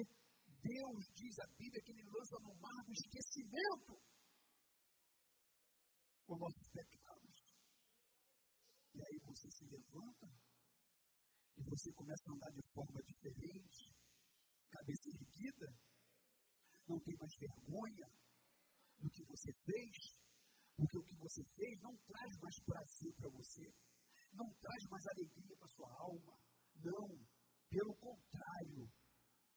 Deus 0.60 1.06
diz 1.14 1.38
a 1.38 1.46
Bíblia 1.56 1.82
que 1.82 1.92
ele 1.92 2.04
lança 2.10 2.36
no 2.42 2.54
mar 2.60 2.84
do 2.84 2.92
esquecimento 2.92 3.94
os 6.28 6.38
nossos 6.38 6.68
pecados. 6.70 7.25
E 8.96 9.02
aí 9.02 9.18
você 9.24 9.50
se 9.50 9.64
levanta 9.66 10.26
e 11.58 11.62
você 11.64 11.92
começa 11.92 12.24
a 12.28 12.32
andar 12.32 12.50
de 12.50 12.62
forma 12.72 13.02
diferente, 13.02 13.92
cabeça 14.70 15.08
erguida, 15.10 15.68
não 16.88 16.98
tem 17.00 17.14
mais 17.18 17.34
vergonha 17.36 18.08
do 18.98 19.10
que 19.10 19.22
você 19.24 19.52
fez, 19.52 19.96
porque 20.76 20.98
o 20.98 21.04
que 21.04 21.16
você 21.16 21.44
fez 21.56 21.80
não 21.82 21.94
traz 22.06 22.38
mais 22.40 22.58
prazer 22.64 23.12
para 23.16 23.28
você, 23.30 23.66
não 24.32 24.48
traz 24.60 24.82
mais 24.90 25.06
alegria 25.06 25.56
para 25.56 25.68
sua 25.68 25.90
alma. 26.00 26.38
Não. 26.76 27.08
Pelo 27.68 27.96
contrário, 27.96 28.88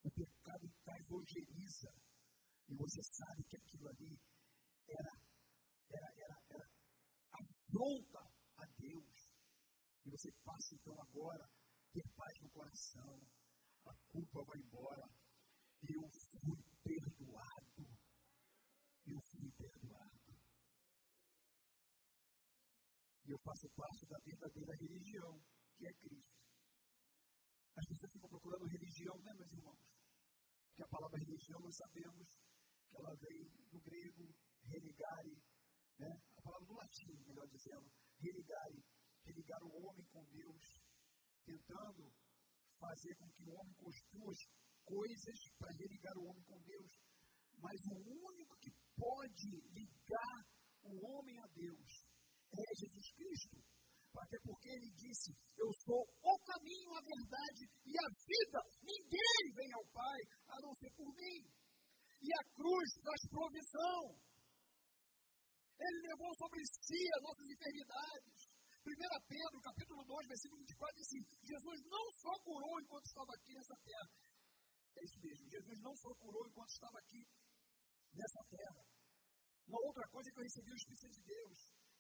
o 0.04 0.12
pecado 0.12 0.68
traz 0.84 1.12
ojeriza. 1.12 1.92
E 2.68 2.76
você 2.76 3.02
sabe 3.04 3.44
que 3.44 3.58
aquilo 3.58 3.88
ali 3.90 4.20
era, 4.88 5.12
era, 5.90 6.10
era, 6.18 6.38
era 6.50 6.66
afronta 7.34 8.20
a 8.58 8.66
Deus. 8.78 9.19
Você 10.20 10.34
passa 10.44 10.76
então 10.76 11.02
agora 11.02 11.50
ter 11.94 12.04
paz 12.18 12.42
no 12.42 12.50
coração. 12.50 13.22
A 13.86 13.96
culpa 14.10 14.44
vai 14.44 14.60
embora. 14.60 15.08
Eu 15.82 16.10
fui 16.12 16.60
perdoado. 16.84 17.88
Eu 19.06 19.22
fui 19.22 19.50
perdoado. 19.52 20.20
E 23.24 23.32
eu 23.32 23.40
faço 23.40 23.70
parte 23.70 24.06
da 24.08 24.18
verdadeira 24.20 24.76
religião, 24.76 25.42
que 25.78 25.88
é 25.88 25.94
Cristo. 25.94 26.36
As 27.78 27.86
pessoas 27.88 28.12
ficam 28.12 28.28
procurando 28.28 28.68
religião, 28.68 29.18
né, 29.22 29.34
meus 29.36 29.54
irmãos? 29.54 29.80
Porque 30.68 30.84
a 30.84 30.88
palavra 30.90 31.18
religião 31.18 31.62
nós 31.62 31.78
sabemos 31.78 32.28
que 32.90 32.98
ela 32.98 33.16
vem 33.16 33.48
do 33.72 33.80
grego 33.80 34.36
religare, 34.66 35.42
né? 35.98 36.12
a 36.36 36.42
palavra 36.42 36.68
do 36.68 36.74
latim, 36.74 37.16
melhor 37.26 37.48
dizendo, 37.48 37.90
religare, 38.20 38.84
religar 39.30 39.62
o 39.64 39.72
homem 39.86 40.06
com 40.10 40.24
Deus, 40.26 40.64
tentando 41.46 42.10
fazer 42.80 43.14
com 43.16 43.30
que 43.30 43.44
o 43.46 43.54
homem 43.54 43.74
construa 43.76 44.34
coisas 44.86 45.40
para 45.58 45.78
religar 45.78 46.18
o 46.18 46.26
homem 46.26 46.44
com 46.44 46.60
Deus. 46.66 46.92
Mas 47.62 47.80
o 47.92 48.00
único 48.02 48.56
que 48.58 48.72
pode 48.96 49.50
ligar 49.70 50.38
o 50.82 50.94
homem 51.06 51.38
a 51.40 51.48
Deus 51.54 51.90
é 52.50 52.66
Jesus 52.82 53.08
Cristo. 53.14 53.58
Até 54.20 54.38
porque 54.44 54.70
ele 54.70 54.92
disse: 54.96 55.32
Eu 55.56 55.72
sou 55.86 56.02
o 56.02 56.36
caminho, 56.44 56.92
a 56.98 57.02
verdade 57.02 57.64
e 57.86 57.94
a 57.96 58.08
vida. 58.10 58.60
Ninguém 58.84 59.42
vem 59.56 59.72
ao 59.74 59.86
Pai 59.94 60.20
a 60.50 60.56
não 60.60 60.74
ser 60.76 60.92
por 60.98 61.08
mim. 61.14 61.40
E 62.20 62.28
a 62.34 62.44
cruz 62.52 62.90
traz 63.00 63.22
provisão. 63.30 64.02
Ele 65.80 66.08
levou 66.10 66.32
sobre 66.36 66.60
si 66.66 67.02
as 67.16 67.22
nossas 67.24 67.48
enfermidades, 67.48 68.49
1 68.90 69.22
Pedro, 69.30 69.62
capítulo 69.62 70.02
2, 70.04 70.28
versículo 70.28 70.58
24, 70.66 70.96
diz 70.98 71.06
assim: 71.06 71.22
Jesus 71.46 71.80
não 71.86 72.06
só 72.10 72.34
curou 72.42 72.82
enquanto 72.82 73.06
estava 73.06 73.32
aqui 73.38 73.54
nessa 73.54 73.76
terra. 73.86 74.10
É 74.98 75.04
isso 75.06 75.20
mesmo, 75.22 75.46
Jesus 75.46 75.80
não 75.82 75.96
só 75.96 76.10
curou 76.16 76.42
enquanto 76.48 76.70
estava 76.74 76.98
aqui 76.98 77.22
nessa 78.18 78.42
terra. 78.50 78.82
Uma 79.68 79.80
outra 79.86 80.06
coisa 80.10 80.32
que 80.32 80.40
eu 80.40 80.44
recebi 80.44 80.72
o 80.74 80.82
Espírito 80.82 81.10
de 81.10 81.22
Deus, 81.22 81.58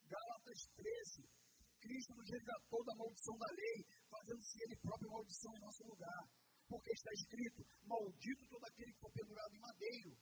Gálatas 0.10 0.60
13. 0.73 1.30
Cristo 1.80 2.12
nos 2.12 2.28
resgatou 2.28 2.84
da 2.84 2.95
maldição 2.95 3.38
da 3.38 3.47
lei, 3.56 3.78
fazendo-se 4.10 4.58
Ele 4.63 4.75
próprio 4.82 5.12
maldição 5.12 5.54
em 5.56 5.62
nosso 5.62 5.84
lugar. 5.86 6.23
Porque 6.67 6.91
está 6.91 7.12
escrito: 7.13 7.62
Maldito 7.86 8.47
todo 8.49 8.65
aquele 8.65 8.91
que 8.93 8.99
for 8.99 9.12
pendurado 9.13 9.54
em 9.54 9.62
madeiro, 9.62 10.17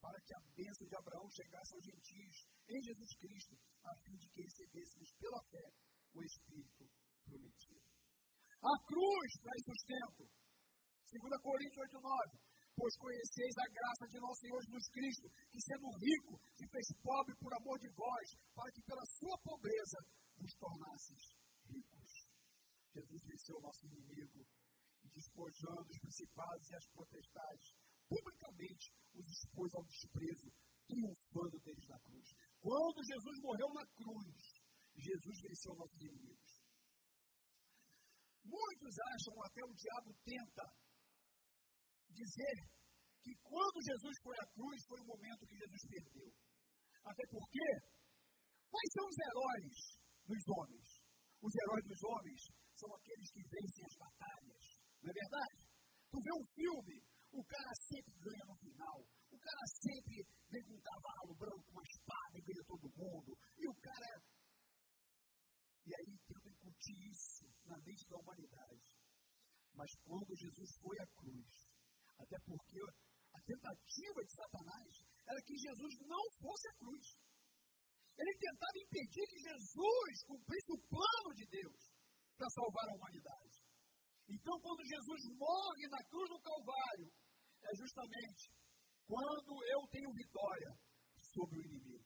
para 0.00 0.18
que 0.24 0.34
a 0.34 0.40
bênção 0.56 0.88
de 0.88 0.96
Abraão 0.96 1.28
chegasse 1.30 1.74
aos 1.74 1.84
gentios 1.84 2.36
em 2.66 2.80
Jesus 2.82 3.12
Cristo, 3.20 3.54
a 3.84 3.94
fim 4.02 4.16
de 4.16 4.28
que 4.30 4.42
recebêssemos 4.42 5.12
pela 5.20 5.44
fé 5.52 5.68
o 6.14 6.22
Espírito 6.22 6.84
prometido. 7.24 7.82
A 8.62 8.74
cruz 8.84 9.28
traz 9.42 9.60
sustento. 9.64 10.22
2 11.08 11.42
Coríntios 11.42 11.78
8, 11.78 12.00
9. 12.00 12.48
Pois 12.78 12.94
conheceis 12.96 13.54
a 13.58 13.66
graça 13.74 14.06
de 14.06 14.20
nosso 14.20 14.40
Senhor 14.40 14.60
Jesus 14.62 14.88
Cristo, 14.92 15.26
que 15.50 15.60
sendo 15.60 15.88
rico, 15.98 16.38
se 16.54 16.68
fez 16.68 16.86
pobre 17.02 17.34
por 17.36 17.52
amor 17.54 17.78
de 17.78 17.88
vós, 17.90 18.28
para 18.54 18.70
que 18.70 18.82
pela 18.82 19.04
sua 19.18 19.36
pobreza 19.42 19.98
vos 20.38 20.54
tornasseis 20.54 21.24
ricos. 21.66 22.12
Jesus 22.94 23.22
venceu 23.26 23.56
o 23.58 23.62
nosso 23.62 23.84
inimigo, 23.86 24.46
despojando 25.12 25.90
os 25.90 25.98
principados 25.98 26.70
e 26.70 26.76
as 26.76 26.86
potestades, 26.94 27.74
publicamente 28.08 28.92
os 29.14 29.26
expôs 29.26 29.74
ao 29.74 29.84
desprezo, 29.84 30.48
triunfando 30.86 31.58
deles 31.60 31.86
na 31.88 31.98
cruz. 31.98 32.28
Quando 32.60 33.04
Jesus 33.04 33.38
morreu 33.42 33.68
na 33.74 33.86
cruz, 33.98 34.47
Jesus 34.98 35.36
venceu 35.40 35.74
nossos 35.74 36.00
inimigos. 36.00 36.52
Muitos 38.44 38.94
acham, 38.98 39.34
até 39.44 39.62
o 39.64 39.74
diabo 39.74 40.10
tenta, 40.24 40.64
dizer 42.10 42.56
que 43.22 43.32
quando 43.44 43.86
Jesus 43.86 44.16
foi 44.22 44.36
à 44.40 44.46
cruz 44.56 44.78
foi 44.88 45.00
o 45.00 45.06
momento 45.06 45.46
que 45.46 45.58
Jesus 45.58 45.82
perdeu. 45.88 46.32
Até 47.04 47.24
porque, 47.30 47.66
quais 48.68 48.90
são 48.92 49.04
os 49.06 49.18
heróis 49.18 49.76
dos 50.26 50.44
homens? 50.56 50.88
Os 51.40 51.54
heróis 51.54 51.84
dos 51.86 52.02
homens 52.02 52.40
são 52.74 52.90
aqueles 52.94 53.30
que 53.30 53.42
vencem 53.42 53.84
as 53.84 53.96
batalhas. 53.96 54.64
Não 55.02 55.10
é 55.10 55.14
verdade? 55.14 55.60
Tu 56.10 56.18
vê 56.18 56.32
um 56.34 56.46
filme, 56.56 56.96
o 57.32 57.44
cara 57.44 57.72
sempre 57.74 58.14
ganha 58.18 58.44
no 58.48 58.56
final. 58.56 58.98
O 59.30 59.38
cara 59.38 59.64
sempre 59.82 60.24
vem 60.48 60.62
com 60.64 60.74
um 60.74 60.82
cavalo 60.82 61.34
branco, 61.36 61.70
uma 61.70 61.84
espada 61.84 62.34
e 62.34 62.42
ganha 62.42 62.64
todo 62.66 62.96
mundo. 62.96 63.30
E 63.58 63.68
o 63.68 63.74
cara. 63.76 64.37
E 65.88 65.94
aí 65.96 66.12
tenta 66.28 66.48
incutir 66.52 67.00
isso 67.08 67.48
na 67.64 67.78
mente 67.80 68.04
da 68.12 68.20
humanidade. 68.20 68.84
Mas 69.72 69.88
quando 70.04 70.36
Jesus 70.36 70.68
foi 70.84 70.96
à 71.00 71.06
cruz, 71.16 71.48
até 72.20 72.36
porque 72.44 72.76
a 73.32 73.40
tentativa 73.40 74.20
de 74.20 74.32
Satanás 74.36 74.92
era 75.24 75.40
que 75.48 75.56
Jesus 75.56 75.94
não 76.04 76.24
fosse 76.44 76.68
à 76.68 76.74
cruz. 76.76 77.04
Ele 78.20 78.34
tentava 78.36 78.76
impedir 78.84 79.24
que 79.32 79.40
Jesus 79.48 80.12
cumprisse 80.28 80.72
o 80.76 80.84
plano 80.92 81.30
de 81.32 81.46
Deus 81.56 81.80
para 82.36 82.50
salvar 82.50 82.84
a 82.84 82.94
humanidade. 82.94 83.56
Então, 84.28 84.60
quando 84.60 84.84
Jesus 84.84 85.22
morre 85.40 85.88
na 85.88 86.04
cruz 86.04 86.28
do 86.28 86.40
Calvário, 86.42 87.08
é 87.64 87.72
justamente 87.80 88.52
quando 89.06 89.54
eu 89.72 89.80
tenho 89.88 90.12
vitória 90.12 90.70
sobre 91.32 91.60
o 91.60 91.64
inimigo. 91.64 92.04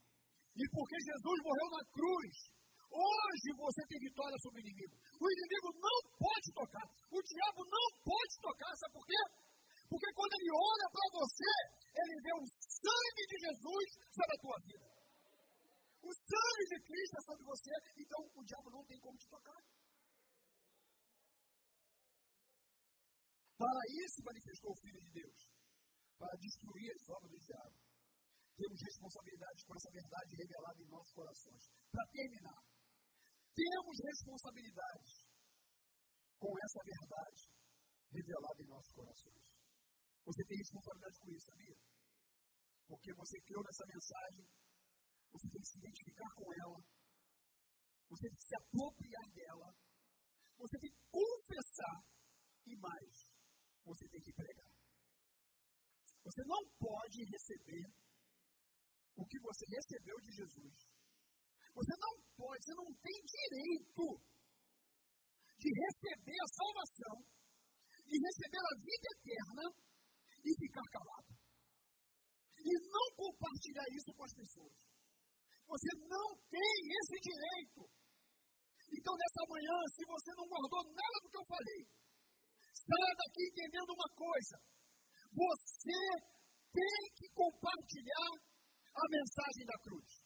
E 0.55 0.65
porque 0.71 0.97
Jesus 1.03 1.39
morreu 1.43 1.69
na 1.75 1.85
cruz, 1.91 2.62
hoje 2.93 3.49
você 3.57 3.83
tem 3.89 3.99
vitória 3.99 4.39
sobre 4.45 4.61
o 4.61 4.65
inimigo. 4.65 4.95
O 5.17 5.27
inimigo 5.27 5.69
não 5.81 5.99
pode 6.21 6.49
tocar. 6.53 6.87
O 7.09 7.21
diabo 7.23 7.61
não 7.65 7.87
pode 8.05 8.35
tocar. 8.41 8.73
Sabe 8.77 8.93
por 8.93 9.07
quê? 9.07 9.23
Porque 9.89 10.09
quando 10.13 10.33
ele 10.37 10.51
olha 10.53 10.89
para 10.89 11.07
você, 11.21 11.53
ele 11.93 12.17
vê 12.25 12.33
o 12.33 12.45
sangue 12.49 13.25
de 13.29 13.37
Jesus 13.45 13.87
sobre 14.09 14.33
a 14.33 14.41
tua 14.41 14.59
vida. 14.65 14.89
O 16.03 16.11
sangue 16.13 16.65
de 16.73 16.79
Cristo 16.83 17.15
é 17.17 17.23
sobre 17.23 17.45
você, 17.45 17.71
então 17.97 18.21
o 18.35 18.43
diabo 18.43 18.71
não 18.71 18.85
tem 18.85 18.99
como 18.99 19.17
te 19.17 19.29
tocar. 19.29 19.61
Para 23.57 23.83
isso 24.03 24.25
manifestou 24.25 24.73
o 24.73 24.81
Filho 24.83 24.99
de 24.99 25.11
Deus, 25.13 25.39
para 26.19 26.35
destruir 26.41 26.91
as 26.91 27.09
obras 27.09 27.31
do 27.31 27.39
diabo. 27.39 27.77
Temos 28.57 28.81
responsabilidade 28.83 29.65
com 29.67 29.75
essa 29.77 29.91
verdade 29.93 30.37
revelada 30.37 30.83
em 30.83 30.89
nossos 30.89 31.13
corações. 31.15 31.63
Para 31.93 32.07
terminar, 32.11 32.59
temos 33.55 33.97
responsabilidade 34.01 35.13
com 36.39 36.53
essa 36.59 36.81
verdade 36.85 37.43
revelada 38.11 38.63
em 38.63 38.69
nossos 38.69 38.93
corações. 38.93 39.45
Você 40.25 40.43
tem 40.45 40.57
responsabilidade 40.59 41.19
com 41.21 41.31
isso, 41.31 41.47
sabia? 41.47 41.77
Porque 42.87 43.15
você 43.15 43.41
criou 43.41 43.63
nessa 43.65 43.87
mensagem, 43.87 44.45
você 45.33 45.49
tem 45.49 45.61
que 45.61 45.69
se 45.69 45.79
identificar 45.79 46.31
com 46.37 46.49
ela, 46.53 46.79
você 48.09 48.29
tem 48.29 48.37
que 48.37 48.45
se 48.45 48.57
apropriar 48.57 49.27
dela, 49.33 49.69
você 50.59 50.79
tem 50.79 50.91
que 50.91 51.03
confessar 51.11 51.97
e 52.67 52.77
mais, 52.77 53.15
você 53.85 54.09
tem 54.09 54.21
que 54.21 54.33
pregar. 54.33 54.73
Você 56.23 56.43
não 56.47 56.63
pode 56.79 57.25
receber 57.25 57.85
o 59.17 59.27
que 59.27 59.39
você 59.41 59.65
recebeu 59.67 60.17
de 60.21 60.31
Jesus. 60.33 60.92
Você 61.73 61.95
não 61.99 62.15
pode, 62.37 62.65
você 62.65 62.75
não 62.75 62.89
tem 63.01 63.17
direito 63.25 64.05
de 65.59 65.69
receber 65.73 66.39
a 66.43 66.53
salvação, 66.53 67.17
de 68.05 68.17
receber 68.19 68.61
a 68.61 68.75
vida 68.77 69.09
eterna 69.17 69.65
e 70.45 70.51
ficar 70.59 70.87
calado. 70.93 71.33
E 72.63 72.73
não 72.91 73.07
compartilhar 73.17 73.87
isso 73.91 74.13
com 74.15 74.25
as 74.25 74.35
pessoas. 74.35 74.75
Você 75.67 75.91
não 76.07 76.29
tem 76.51 76.77
esse 77.01 77.17
direito. 77.25 77.89
Então, 78.93 79.15
nessa 79.17 79.43
manhã, 79.49 79.77
se 79.89 80.05
você 80.05 80.31
não 80.37 80.47
guardou 80.47 80.85
nada 80.93 81.17
do 81.23 81.31
que 81.31 81.39
eu 81.39 81.47
falei, 81.49 81.81
saia 82.77 83.15
daqui 83.17 83.43
entendendo 83.49 83.91
uma 83.97 84.11
coisa. 84.13 84.57
Você 85.33 86.01
tem 86.77 86.99
que 87.17 87.27
compartilhar 87.33 88.31
a 88.93 89.05
mensagem 89.09 89.65
da 89.65 89.79
cruz. 89.81 90.22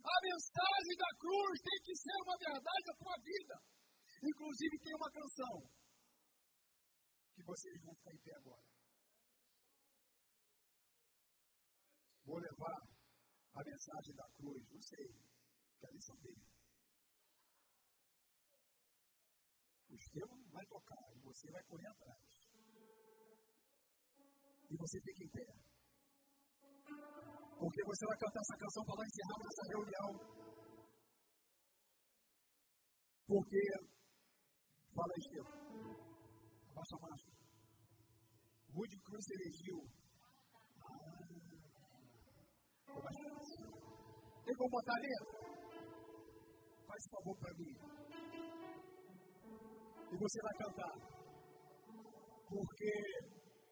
A 0.00 0.16
mensagem 0.22 0.96
da 0.96 1.10
cruz 1.20 1.60
tem 1.60 1.78
que 1.84 1.94
ser 1.94 2.16
uma 2.24 2.36
verdade 2.38 2.82
da 2.86 2.94
tua 2.96 3.16
vida. 3.20 3.54
Inclusive, 4.22 4.78
tem 4.80 4.94
uma 4.96 5.10
canção 5.12 5.54
que 7.34 7.42
vocês 7.44 7.80
vão 7.82 7.94
ficar 7.94 8.14
em 8.14 8.20
pé 8.20 8.34
agora. 8.36 8.64
Vou 12.24 12.38
levar 12.38 12.80
a 13.54 13.64
mensagem 13.64 14.14
da 14.14 14.28
cruz, 14.36 14.62
não 14.70 14.80
sei, 14.80 15.06
quero 15.80 16.00
saber. 16.00 16.36
O 19.88 19.94
Estevão 19.94 20.42
vai 20.50 20.64
tocar 20.66 21.16
e 21.16 21.20
você 21.20 21.50
vai 21.50 21.64
correr 21.64 21.88
atrás. 21.88 22.50
E 24.70 24.76
você 24.76 25.00
fica 25.00 25.24
em 25.24 25.30
pé. 25.30 25.60
Porque 27.60 27.80
você 27.84 28.04
vai 28.06 28.18
cantar 28.18 28.40
essa 28.40 28.56
canção 28.56 28.82
nós 28.88 29.08
encerrarmos 29.10 29.46
essa 29.52 29.64
reunião. 29.74 30.10
Porque, 33.28 33.62
fala 34.96 35.12
aí, 35.14 35.20
Estevão, 35.20 35.58
abaixa 36.72 36.94
a 36.96 37.02
máscara. 37.04 37.38
Wood 38.74 38.94
Cruz 39.04 39.26
elegiu 39.36 40.00
tem 44.44 44.56
como 44.56 44.70
botar 44.70 44.94
ali? 44.94 45.14
Faz 46.86 47.02
favor 47.12 47.36
para 47.38 47.54
mim. 47.54 47.72
E 50.10 50.16
você 50.18 50.42
vai 50.42 50.54
cantar. 50.58 50.94
Porque 52.48 52.92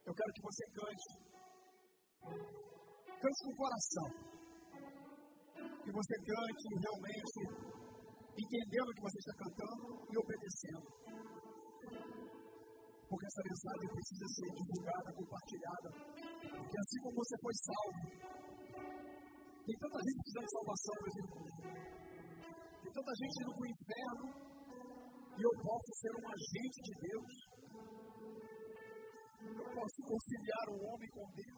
eu 0.07 0.15
quero 0.15 0.33
que 0.33 0.43
você 0.43 0.65
cante. 0.71 1.09
Cante 3.19 3.41
com 3.45 3.55
coração. 3.59 4.09
Que 5.59 5.91
você 5.91 6.15
cante 6.23 6.67
realmente 6.79 7.41
entendendo 8.39 8.89
o 8.89 8.95
que 8.95 9.03
você 9.03 9.19
está 9.19 9.35
cantando 9.43 9.85
e 10.07 10.15
obedecendo. 10.23 10.87
Porque 13.09 13.27
essa 13.27 13.43
mensagem 13.43 13.87
precisa 13.91 14.27
ser 14.39 14.49
divulgada, 14.55 15.09
compartilhada. 15.19 15.89
Porque 16.63 16.79
assim 16.79 16.99
como 17.03 17.15
você 17.19 17.35
foi 17.43 17.55
salvo, 17.59 18.03
tem 19.67 19.77
tanta 19.83 19.99
gente 19.99 20.19
precisando 20.23 20.47
de 20.47 20.55
salvação 20.55 20.95
hoje. 21.03 21.21
Tem 22.79 22.93
tanta 22.95 23.13
gente 23.19 23.35
indo 23.43 23.53
para 23.59 23.67
o 23.67 23.73
inferno. 23.75 24.27
E 25.39 25.41
eu 25.43 25.55
posso 25.59 25.91
ser 25.99 26.13
um 26.15 26.27
agente 26.31 26.79
de 26.87 26.95
Deus. 27.03 27.33
Eu 29.59 29.67
posso 29.75 29.99
conciliar 30.07 30.67
o 30.71 30.79
homem 30.87 31.09
com 31.11 31.27
Deus 31.35 31.58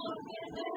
Yes. 0.31 0.70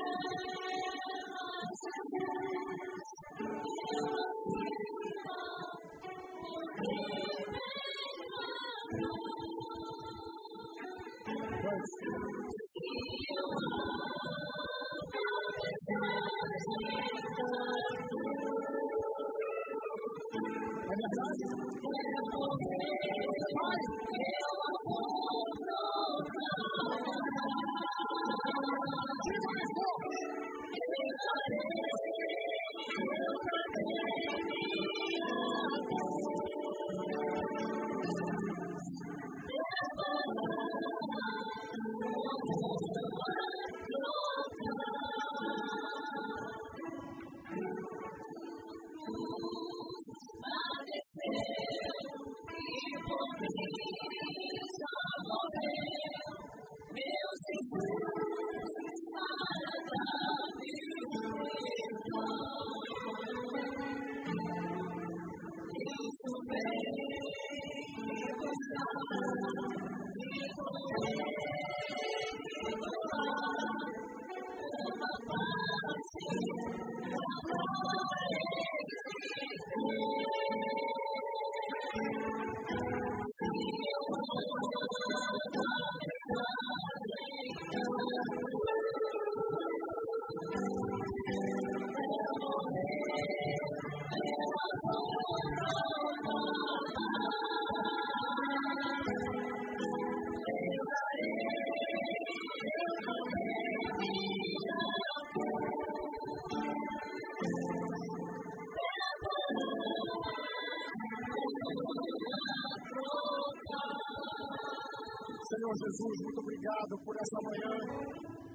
Senhor 115.55 115.75
Jesus, 115.87 116.17
muito 116.27 116.41
obrigado 116.43 116.93
por 116.99 117.15
essa 117.15 117.39
manhã. 117.47 117.75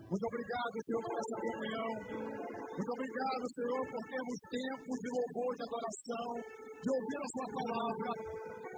Muito 0.03 0.25
obrigado, 0.27 0.75
Senhor, 0.83 1.01
por 1.07 1.15
essa 1.15 1.38
comunhão. 1.47 1.91
Muito 2.75 2.91
obrigado, 2.91 3.43
Senhor, 3.55 3.81
por 3.88 4.03
termos 4.03 4.38
tempo 4.51 4.89
de 4.99 5.07
louvor, 5.15 5.51
de 5.55 5.63
adoração, 5.63 6.27
de 6.59 6.89
ouvir 6.91 7.19
a 7.23 7.29
Sua 7.29 7.47
palavra. 7.55 8.12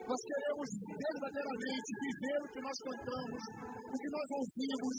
Nós 0.06 0.22
queremos 0.22 0.70
verdadeiramente 1.02 1.90
viver 1.98 2.38
o 2.46 2.50
que 2.54 2.62
nós 2.62 2.78
cantamos, 2.86 3.42
o 3.90 3.96
que 3.98 4.10
nós 4.14 4.28
ouvimos. 4.38 4.98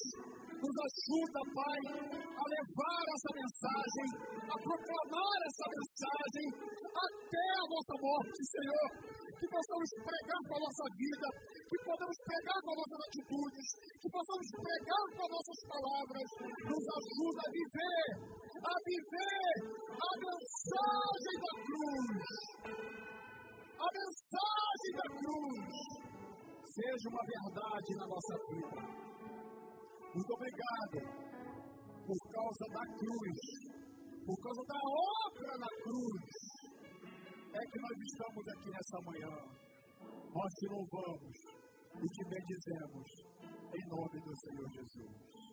Nos 0.63 0.77
ajuda, 0.83 1.41
Pai, 1.63 1.81
a 2.27 2.45
levar 2.59 3.05
essa 3.07 3.31
mensagem, 3.39 4.09
a 4.51 4.57
proclamar 4.67 5.39
essa 5.47 5.67
mensagem 5.79 6.47
até 6.91 7.47
a 7.55 7.65
nossa 7.71 7.95
morte, 8.03 8.39
Senhor. 8.51 9.22
Que 9.43 9.51
possamos 9.51 9.91
pregar 10.07 10.41
com 10.47 10.55
a 10.55 10.61
nossa 10.63 10.87
vida, 10.95 11.27
que 11.67 11.79
possamos 11.83 12.19
pregar 12.31 12.59
com 12.63 12.71
as 12.71 12.79
nossas 12.79 13.01
atitudes, 13.11 13.67
que 13.99 14.09
possamos 14.15 14.49
pregar 14.55 15.05
com 15.19 15.23
as 15.27 15.33
nossas 15.35 15.61
palavras. 15.67 16.29
Nos 16.63 16.85
ajuda 16.95 17.41
a 17.43 17.51
viver, 17.51 18.07
a 18.63 18.75
viver 18.87 19.55
a 19.99 20.11
mensagem 20.23 21.37
da 21.43 21.53
cruz. 21.59 22.23
A 23.83 23.89
mensagem 23.99 24.93
da 24.95 25.09
cruz 25.11 26.03
seja 26.71 27.07
uma 27.11 27.25
verdade 27.27 27.91
na 27.99 28.07
nossa 28.07 28.35
vida. 28.47 28.79
Muito 30.15 30.33
obrigado 30.39 30.97
por 32.07 32.21
causa 32.31 32.65
da 32.79 32.85
cruz, 32.95 33.39
por 34.23 34.39
causa 34.39 34.63
da 34.71 34.81
obra 35.27 35.53
na 35.59 35.71
cruz. 35.83 36.52
É 37.55 37.61
que 37.67 37.79
nós 37.81 37.99
estamos 38.01 38.49
aqui 38.49 38.71
nessa 38.71 38.99
manhã. 39.05 39.35
Nós 40.33 40.53
te 40.55 40.67
louvamos 40.69 41.37
e 41.93 42.07
te 42.09 42.23
bendizemos 42.31 43.09
em 43.77 43.89
nome 43.89 44.21
do 44.25 44.33
Senhor 44.41 44.69
Jesus. 44.73 45.52